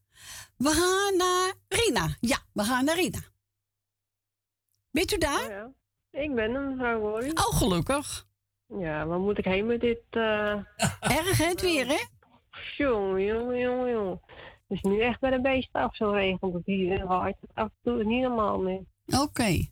[0.56, 2.16] We gaan naar Rina.
[2.20, 3.18] Ja, we gaan naar Rina.
[4.90, 5.50] Bent u daar?
[5.50, 5.72] Ja,
[6.10, 7.30] ik ben een mevrouw Rory.
[7.30, 8.26] Oh, gelukkig.
[8.78, 10.00] Ja, waar moet ik heen met dit?
[10.10, 10.52] eh
[11.16, 12.04] Erg, hè, het weer, hè?
[12.76, 14.20] Jongen, jongen, jongen, jongen.
[14.68, 17.72] Het is nu echt bij de beesten af, zo regent het hier het af en
[17.82, 17.98] toe.
[17.98, 18.84] Het niet normaal meer.
[19.06, 19.68] Oké.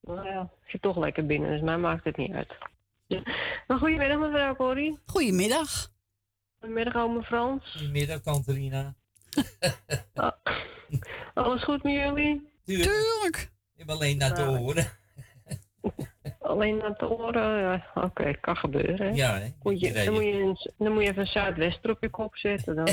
[0.00, 2.70] Nou ja, ik zit toch lekker binnen, dus mij maakt het niet uit.
[3.12, 3.22] Ja.
[3.78, 4.98] Goedemiddag, mevrouw Corrie.
[5.06, 5.92] Goedemiddag.
[6.58, 7.70] Goedemiddag, ome Frans.
[7.70, 8.94] Goedemiddag, tante Rina.
[11.34, 12.50] Alles goed met jullie?
[12.64, 13.50] Tuurlijk.
[13.72, 14.86] Ik heb alleen naar te Nou, horen.
[16.40, 19.06] Alleen naar te horen, ja, oké, kan gebeuren.
[19.06, 19.14] Hè?
[19.14, 19.48] Ja, hè?
[19.62, 22.76] Moet je, dan, moet je een, dan moet je even Zuidwester op je kop zetten.
[22.76, 22.88] Dan,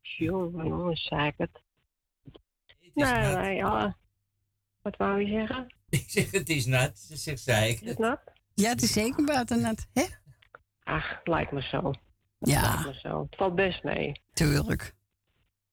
[0.00, 1.62] Jongen, jongen, zeikert.
[2.94, 3.96] Nee, nee, ja.
[4.82, 5.74] Wat wou je zeggen?
[5.88, 6.98] Ik zeg, het is nat.
[6.98, 7.80] Ze zegt, zei ik.
[7.80, 8.20] Is het nat?
[8.60, 10.02] Ja, het is zeker buiten nat, hè?
[10.82, 11.90] Ach, lijkt me zo.
[12.38, 12.60] Ja.
[12.60, 13.22] Lijkt me zo.
[13.22, 14.12] Het valt best mee.
[14.32, 14.94] Tuurlijk.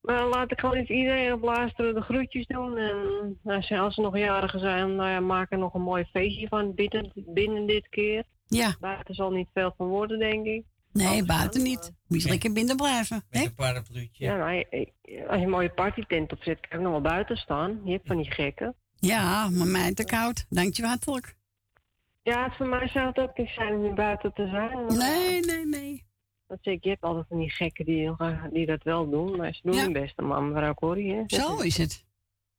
[0.00, 2.76] Maar laat ik gewoon eens iedereen op luisteren de groetjes doen.
[2.76, 2.96] En
[3.42, 6.48] nou, ze- als ze nog jarigen zijn, nou ja, maak er nog een mooi feestje
[6.48, 8.24] van binnen, binnen dit keer.
[8.46, 8.76] Ja.
[8.80, 10.64] Buiten zal niet veel van worden, denk ik.
[10.92, 11.92] Nee, buiten niet.
[12.06, 13.44] Moet je lekker binnen blijven, hè?
[13.44, 14.24] Een parapluutje.
[14.24, 14.92] Ja, nou, je-
[15.28, 17.80] als je een mooie partytent opzet, kan ik nog wel buiten staan.
[17.84, 18.74] Je hebt van die gekken.
[18.96, 20.46] Ja, maar mij te koud.
[20.48, 21.36] Dank je hartelijk.
[22.28, 24.86] Ja, het voor mij zou het ook niet zijn om hier buiten te zijn.
[24.98, 26.06] Nee, nee, nee.
[26.46, 28.10] Dat zeg ik, je hebt altijd van die gekken die,
[28.52, 29.36] die dat wel doen.
[29.36, 29.82] Maar ze doen Ja.
[29.82, 31.14] hun best, man, mevrouw Corrie.
[31.14, 31.22] Hè?
[31.26, 32.04] Zo is het.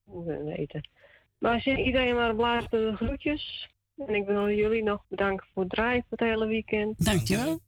[0.03, 0.89] We weten.
[1.37, 3.69] Maar zeg iedereen maar op luisteren de groetjes.
[3.97, 7.05] En ik wil jullie nog bedanken voor het draaien voor het hele weekend.
[7.05, 7.59] Dankjewel.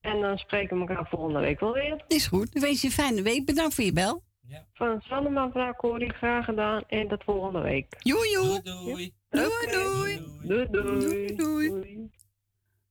[0.00, 2.04] En dan spreken we elkaar volgende week wel weer.
[2.08, 2.52] Is goed.
[2.52, 3.44] Dan wens je een fijne week.
[3.44, 4.22] Bedankt voor je bel.
[4.72, 6.82] Van Sanne, mevrouw Corrie, graag gedaan.
[6.86, 7.96] En tot volgende week.
[7.98, 8.60] Joe, joe.
[8.62, 8.84] Doei.
[8.92, 9.66] Doei, doei.
[10.42, 11.34] Doei, Doei, doei.
[11.36, 12.10] doei.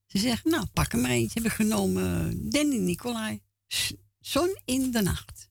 [0.06, 1.42] Ze zegt, nou, pak er maar eentje.
[1.42, 3.42] Hebben genomen Danny Nicolai.
[4.20, 5.49] Zon in de nacht.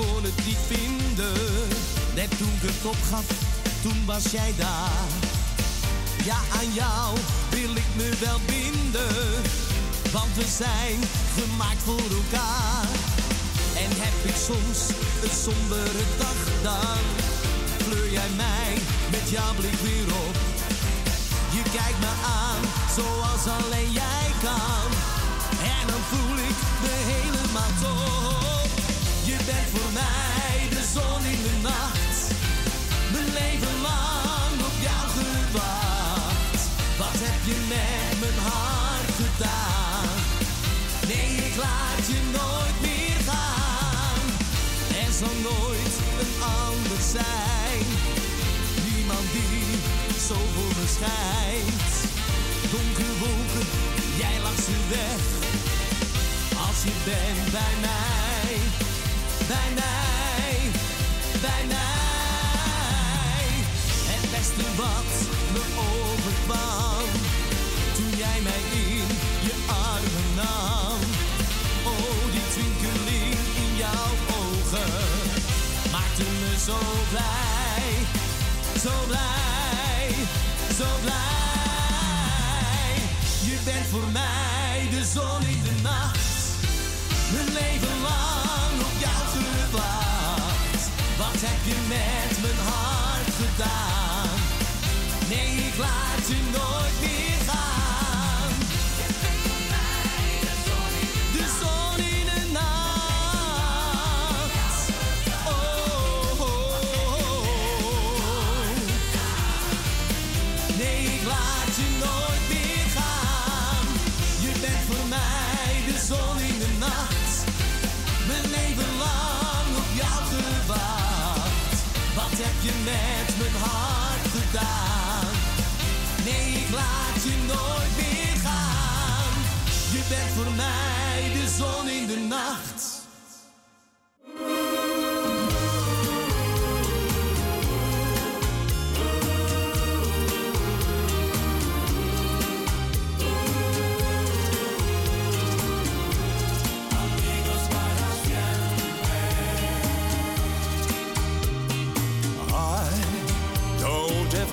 [0.00, 1.68] Kon het niet vinden.
[2.14, 3.26] Net toen ik het opgaf,
[3.82, 5.08] toen was jij daar.
[6.24, 7.08] Ja, aan jou
[7.50, 9.16] wil ik me wel binden,
[10.16, 10.98] want we zijn
[11.38, 12.88] gemaakt voor elkaar.
[13.82, 14.80] En heb ik soms
[15.24, 17.00] een sombere dag, dan
[17.84, 18.70] kleur jij mij
[19.14, 20.36] met jouw blik weer op.
[21.56, 22.12] Je kijkt me
[22.44, 22.62] aan
[22.96, 24.88] zoals alleen jij kan.
[25.76, 28.39] En dan voel ik me helemaal top.
[31.62, 32.18] Nacht.
[33.12, 36.62] Mijn leven lang op jou gewacht.
[36.98, 40.08] Wat heb je met mijn hart gedaan?
[41.10, 44.22] Nee, ik laat je nooit meer gaan.
[45.04, 47.84] Er zal nooit een ander zijn.
[48.88, 49.64] Niemand die
[50.28, 51.94] zo voor me schijnt.
[52.72, 53.66] Donkere wolken,
[54.22, 55.22] jij lacht ze weg.
[56.66, 58.52] Als je bent bij mij,
[59.48, 60.49] bij mij,
[61.40, 63.48] bij mij.
[64.12, 65.10] Het beste wat
[65.52, 67.08] me overkwam,
[67.96, 69.06] toen jij mij in
[69.46, 69.54] je
[69.88, 70.98] armen nam.
[71.92, 74.10] Oh, die twinkeling in jouw
[74.40, 74.92] ogen,
[75.92, 76.78] maakte me zo
[77.10, 77.88] blij,
[78.84, 80.08] zo blij,
[80.78, 81.30] zo blij.
[83.48, 86.18] Je bent voor mij de zon in de nacht.
[87.32, 88.29] Mijn leven lang
[91.42, 94.28] Heb je met mijn hart gedaan?
[95.28, 96.79] Nee, ik laat je nooit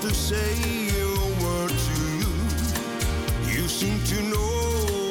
[0.00, 2.32] have to say a word to you.
[3.52, 4.52] You seem to know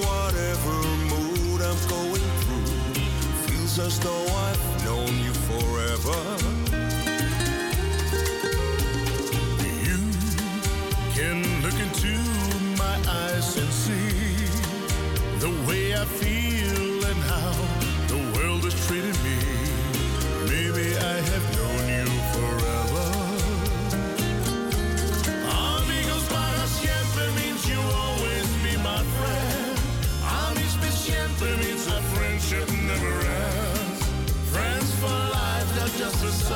[0.08, 0.76] whatever
[1.12, 3.04] mood I'm going through.
[3.48, 6.20] Feels as though I've known you forever.
[9.88, 10.00] You
[11.16, 12.14] can look into
[12.78, 14.36] my eyes and see
[15.40, 16.47] the way I feel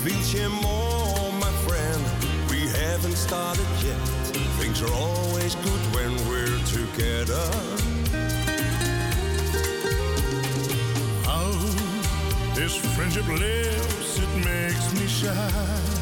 [0.00, 2.02] And we'll share more, my friend.
[2.48, 3.98] We haven't started yet.
[4.58, 7.44] Things are always good when we're together.
[11.24, 11.50] How
[12.54, 16.00] this friendship lives, it makes me shine.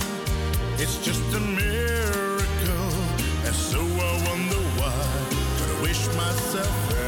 [0.79, 2.93] It's just a miracle,
[3.47, 4.95] and so I wonder why.
[5.59, 7.08] But I wish myself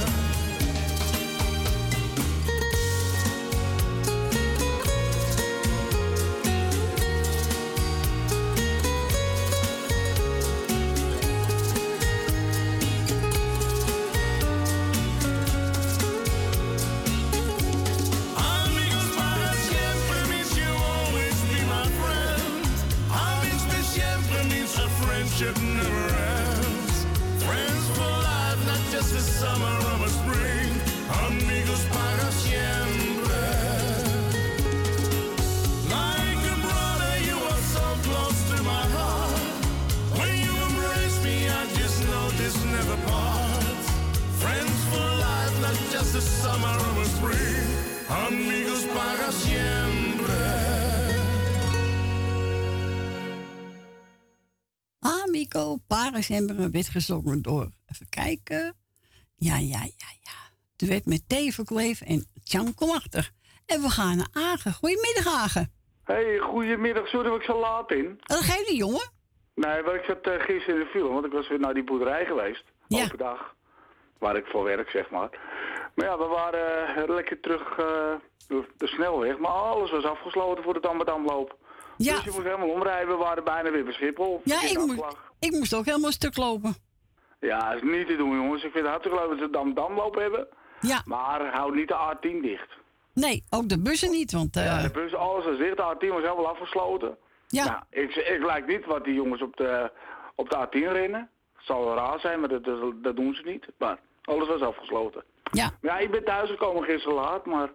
[56.21, 58.75] Parisemberen werd gezongen door, even kijken.
[59.35, 60.37] Ja, ja, ja, ja.
[60.77, 61.23] Er werd met
[61.65, 63.31] Kleef en Tjan Komachter.
[63.65, 64.73] En we gaan naar Agen.
[64.73, 65.71] Goedemiddag, Agen.
[66.03, 67.07] Hey, goedemiddag.
[67.07, 68.19] Sorry dat ik zo laat ben.
[68.21, 69.11] Dat geeft niet, jongen.
[69.55, 71.83] Nee, maar ik zat eh, gisteren in de film, want ik was weer naar die
[71.83, 72.63] boerderij geweest.
[72.87, 73.03] Ja.
[73.03, 73.55] Open dag.
[74.19, 75.29] Waar ik voor werk, zeg maar.
[75.95, 78.13] Maar ja, we waren eh, lekker terug eh,
[78.47, 79.37] de, snelweg.
[79.37, 81.57] Maar alles was afgesloten voor de Dammerdamloop.
[81.97, 82.15] Ja.
[82.15, 83.07] Dus je moest helemaal omrijden.
[83.07, 84.41] We waren bijna weer bij Schiphol.
[84.43, 85.30] Ja, ik, afslag.
[85.45, 86.75] Ik moest ook helemaal stuk lopen.
[87.39, 88.63] Ja, is niet te doen, jongens.
[88.63, 90.47] Ik vind het hartstikke leuk dat ze de Dammerdamloop hebben.
[90.79, 91.01] Ja.
[91.05, 92.69] Maar hou niet de A10 dicht.
[93.13, 94.55] Nee, ook de bussen niet, want...
[94.55, 95.77] eh, Ja, de bus, alles was dicht.
[95.77, 97.17] De A10 was helemaal afgesloten.
[97.47, 97.65] Ja.
[97.65, 99.91] Nou, ik, ik lijk niet wat die jongens op de,
[100.35, 101.29] op de A10 rennen.
[101.55, 103.67] Het zal wel raar zijn, maar dat, dat, dat doen ze niet.
[103.77, 105.23] Maar alles was afgesloten.
[105.51, 105.71] Ja.
[105.81, 107.69] Ja, ik ben thuisgekomen gisteren laat, maar...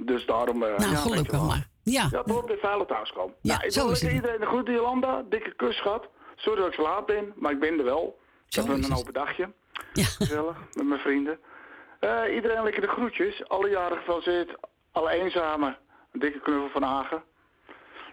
[0.00, 0.62] Dus daarom...
[0.62, 1.68] eh, nou, ja, gelukkig maar.
[1.82, 2.08] Ja.
[2.10, 3.34] Ja, toch weer veilig thuiskomen.
[3.40, 4.12] Ja, nou, ik zo is het.
[4.12, 5.22] iedereen de groeten, Jolanda.
[5.28, 6.08] Dikke kus, schat.
[6.36, 8.18] Sorry dat ik zo laat ben, maar ik ben er wel.
[8.48, 9.52] Ik heb een open dagje.
[9.92, 10.04] Ja.
[10.04, 11.38] Gezellig, met mijn vrienden.
[12.00, 13.48] Eh, iedereen lekker de groetjes.
[13.48, 14.56] Alle jaren gefeliciteerd.
[14.92, 15.76] Alle eenzamen.
[16.12, 17.22] Een dikke knuffel van Hagen.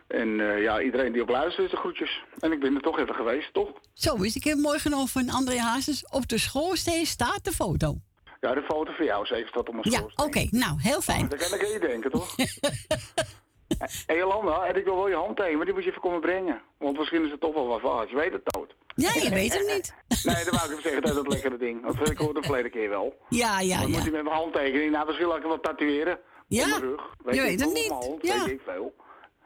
[0.08, 2.24] En eh, ja, iedereen die ook luistert, de groetjes.
[2.40, 3.70] En ik ben er toch even geweest, toch?
[3.94, 4.36] Zo is.
[4.36, 6.08] Ik heb mooi genomen van André Hazes.
[6.10, 7.96] Op de schoorsteen staat de foto.
[8.42, 10.26] Ja, de foto van jou, zeker staat op mijn Ja, schoorsteen.
[10.26, 10.48] oké.
[10.58, 11.28] Nou, heel fijn.
[11.30, 12.36] Dat kan ik aan je denken, toch?
[13.80, 16.62] Hé, hey, Jolanda, en ik wil wel je handtekening, die moet je even komen brengen.
[16.78, 18.10] Want misschien is het toch wel wat waard.
[18.10, 18.76] Je weet het nooit.
[18.96, 19.94] Ja, je weet het niet.
[20.24, 21.86] Nee, dan wou ik even zeggen, dat is dat lekkere ding.
[21.98, 23.18] Dat ik hoorde de verleden keer wel.
[23.30, 26.20] Ja, ja, Dan moet je met mijn handtekening, nou misschien laat ik hem wat tatueren.
[26.48, 27.16] Ja, Op mijn rug.
[27.26, 27.90] je ik weet het niet.
[27.90, 28.44] hand, Ja.
[28.44, 28.96] Weet ik veel.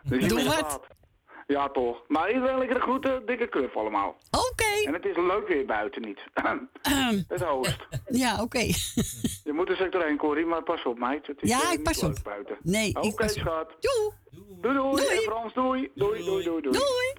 [0.04, 0.80] Dus je Doe wat.
[1.48, 2.03] Ja, toch.
[2.07, 4.15] Maar iedereen lekkere groeten, dikke knuffel allemaal.
[4.51, 4.88] Oké.
[4.88, 6.19] En het is leuk weer buiten niet.
[7.27, 7.88] het oost.
[8.09, 8.59] Ja, oké.
[9.43, 11.27] Je moet er zeker doorheen, Corrie, maar pas op, meid.
[11.27, 12.14] Het is Ja, eh, ik pas op.
[12.24, 12.57] buiten.
[12.61, 13.40] Nee, ik Oké, pas op.
[13.40, 13.75] schat.
[13.80, 14.11] Doei.
[14.61, 15.06] Doei, doei.
[15.07, 15.91] En Frans, doei.
[15.95, 16.77] Doei, doei, doei, doei.
[16.77, 17.14] Doei.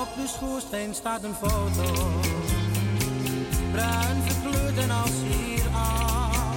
[0.00, 2.10] Op de schoorsteen staat een foto,
[3.74, 6.56] bruin verkleurd en als hier af.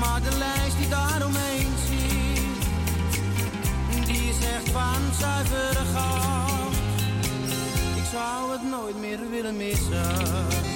[0.00, 2.66] Maar de lijst die daaromheen ziet,
[4.06, 6.74] die echt van zuivere goud.
[7.96, 10.75] Ik zou het nooit meer willen missen,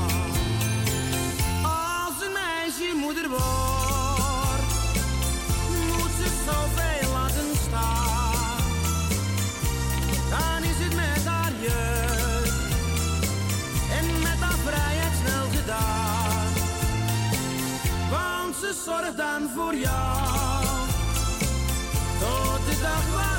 [3.13, 4.73] Moeder wordt,
[5.97, 8.63] moet ze zoveel laten staan.
[10.29, 12.53] Dan is het met haar jeugd
[13.91, 16.53] en met haar vrijheid snel gedaan.
[18.09, 20.65] Want ze zorgt dan voor jou,
[22.19, 23.30] tot de dag waarop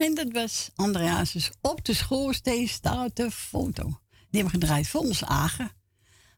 [0.00, 3.82] En dat was Andreasus op de schoorsteen staat de foto.
[3.84, 5.70] Die hebben we gedraaid voor ons Agen.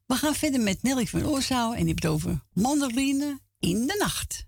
[0.07, 3.97] We gaan verder met Nelly van Oorsouw en die heeft het over mandoline in de
[3.99, 4.47] nacht.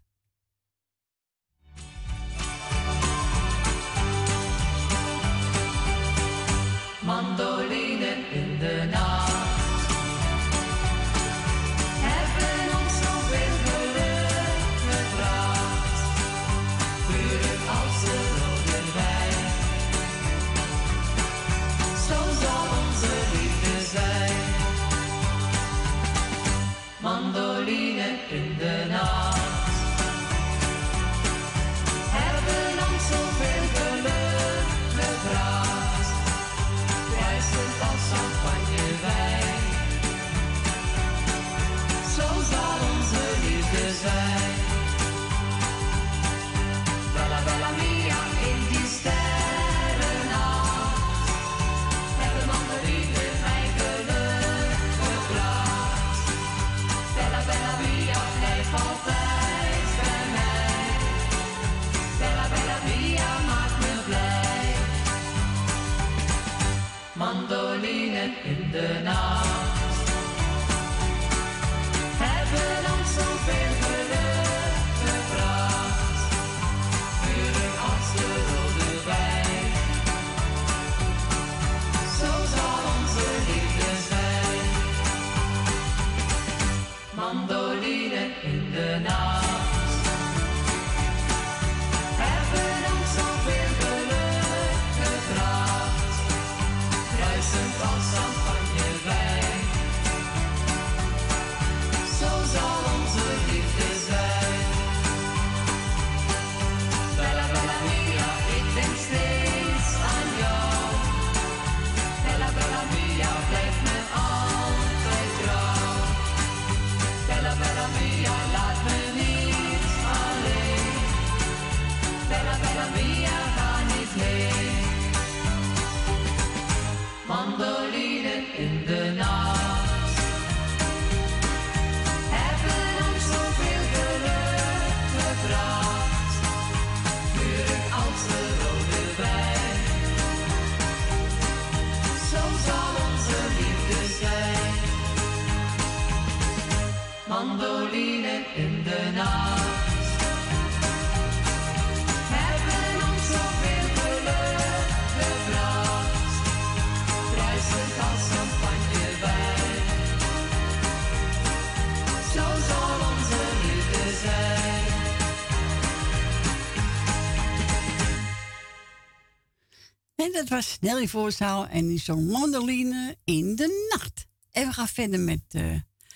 [170.48, 174.26] dat was Nelly Voorzaal en die zong Mandoline in de nacht.
[174.50, 175.72] En we gaan verder met, eh,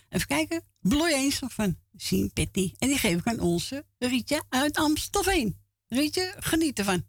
[0.09, 2.73] even kijken, Bloei eens van Sien Petty.
[2.79, 5.59] En die geef ik aan onze Rietje uit Amstelveen.
[5.89, 7.07] Rietje, geniet ervan.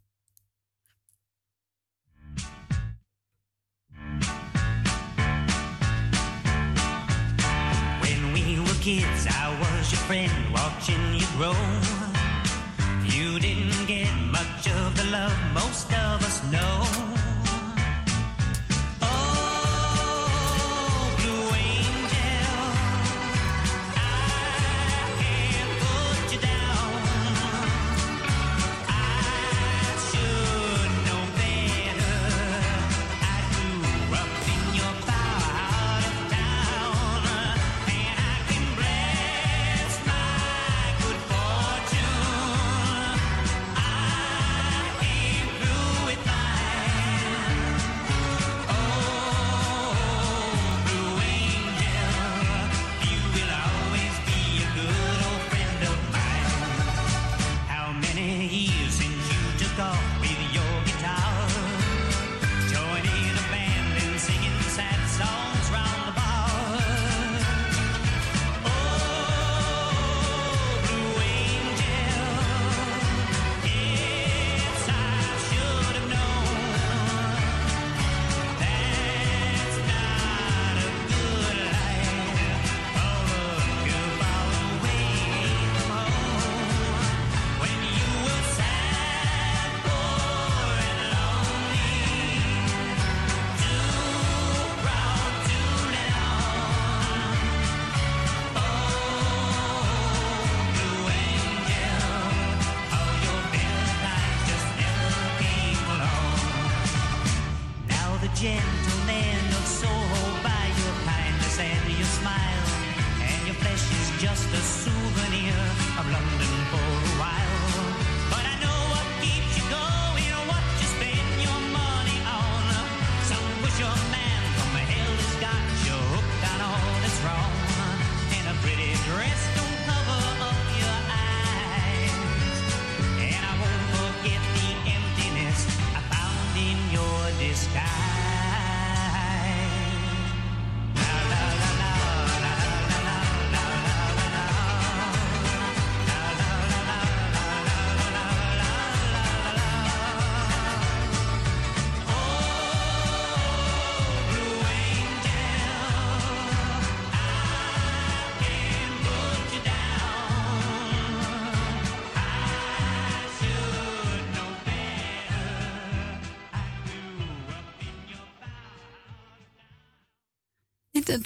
[7.99, 8.65] When we
[10.07, 11.55] friend, watching you grow.
[13.03, 17.08] You didn't get much of the love most of us know.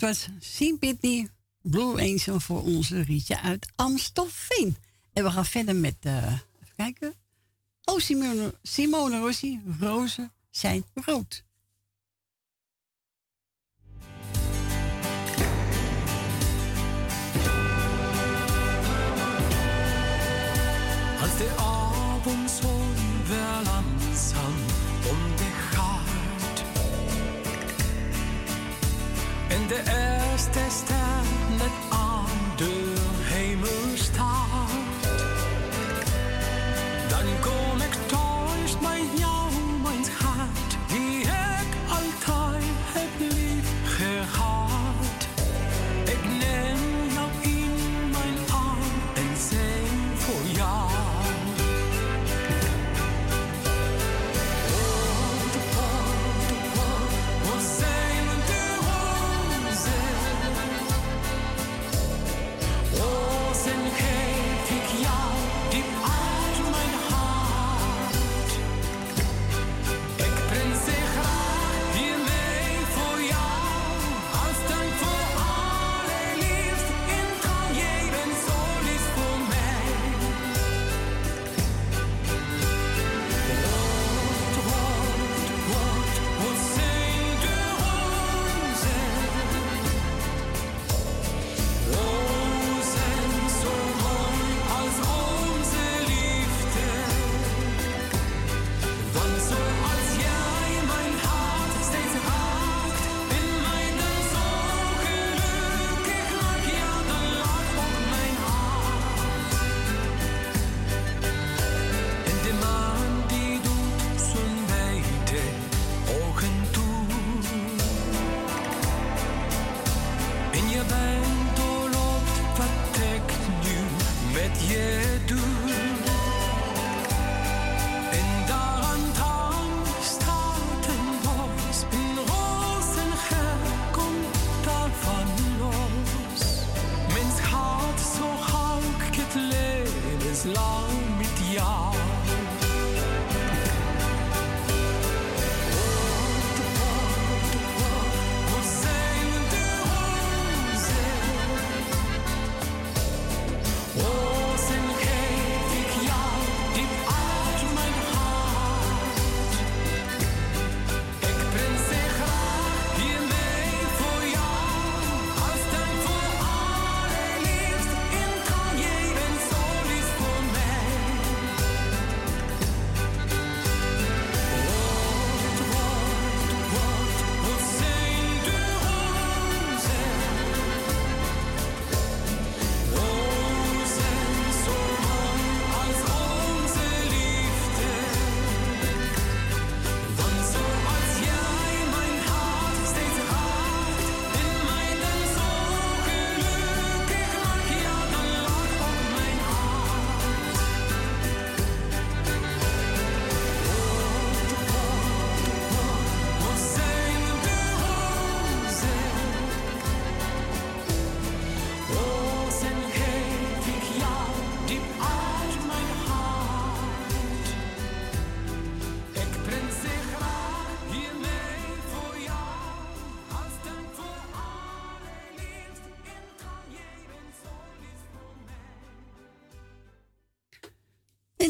[0.04, 0.80] was Sien
[1.62, 4.76] Blue Angel voor onze Rietje uit Amstelveen.
[5.14, 7.14] En we gaan verder met, eh, even kijken.
[7.84, 11.44] Oh, Simone, Simone Rossi, rozen zijn rood.
[21.22, 22.50] Als de avond
[29.56, 31.43] in der air Stadt.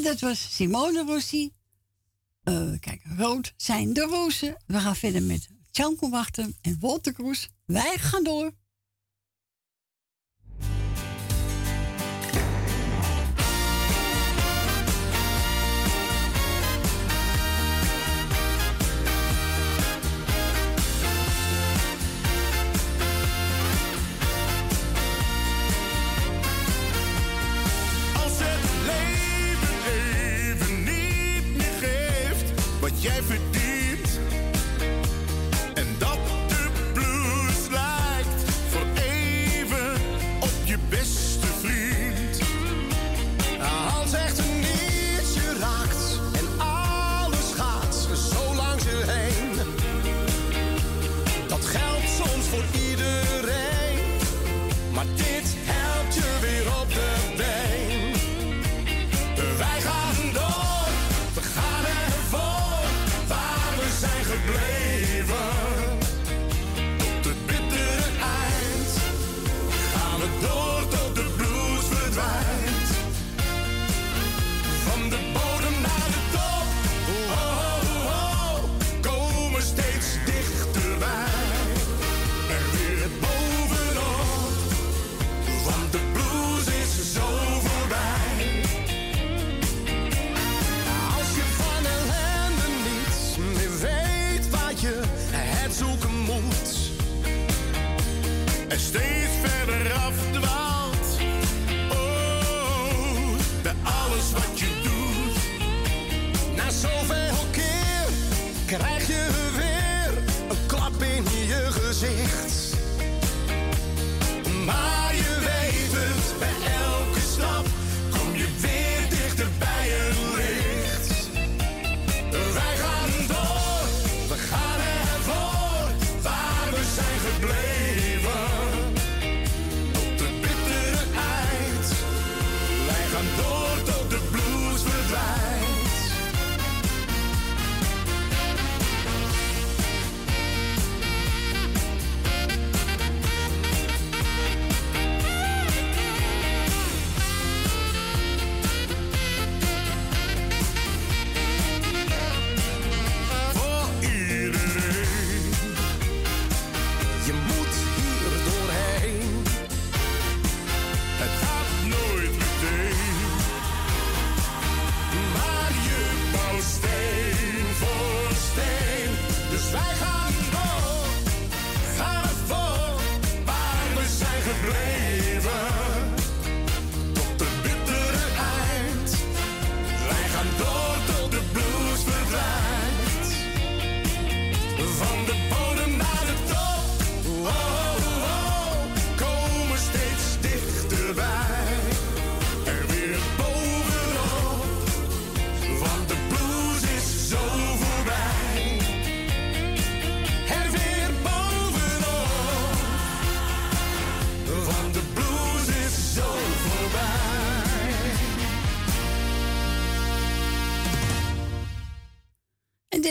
[0.03, 1.51] dat was Simone Rossi.
[2.43, 4.57] Eh, kijk, rood zijn de rozen.
[4.65, 7.49] We gaan verder met Tjanko Wachten en Wolter Kroes.
[7.65, 8.51] Wij gaan door.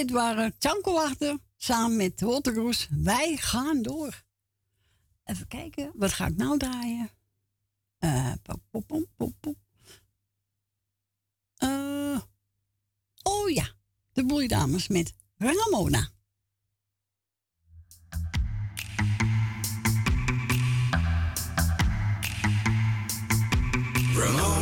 [0.02, 1.08] dit waren Tjanko
[1.56, 2.88] samen met Rotterdams.
[2.90, 4.22] Wij gaan door.
[5.24, 7.10] Even kijken, wat ga ik nou draaien?
[8.00, 9.56] Uh, pop, pop, pop, pop.
[11.56, 12.20] Eh,
[13.22, 13.68] oh ja,
[14.12, 16.10] de Bloeidames met Ramona.
[24.14, 24.61] Ramona.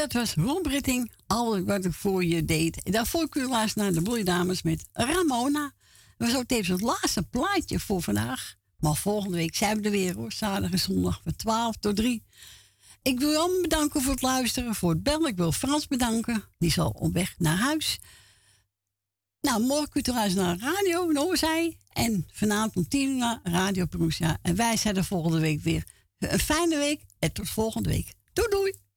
[0.00, 1.12] dat was Ron Britting.
[1.26, 2.82] Alles wat ik voor je deed.
[2.82, 5.72] En daarvoor kun je laatst naar de Bloeidames met Ramona.
[6.16, 8.54] Dat was ook het laatste plaatje voor vandaag.
[8.78, 10.32] Maar volgende week zijn we er weer hoor.
[10.32, 12.24] Zaterdag en zondag van 12 tot 3.
[13.02, 15.28] Ik wil Jan bedanken voor het luisteren, voor het bellen.
[15.28, 16.44] Ik wil Frans bedanken.
[16.58, 17.98] Die zal op weg naar huis.
[19.40, 21.78] Nou, morgen kun je luisteren naar Radio Noorzij.
[21.92, 24.38] En vanavond om 10 uur naar Radio Perusia.
[24.42, 25.84] En wij zijn er volgende week weer.
[26.18, 28.14] Een fijne week en tot volgende week.
[28.32, 28.89] Doei doei!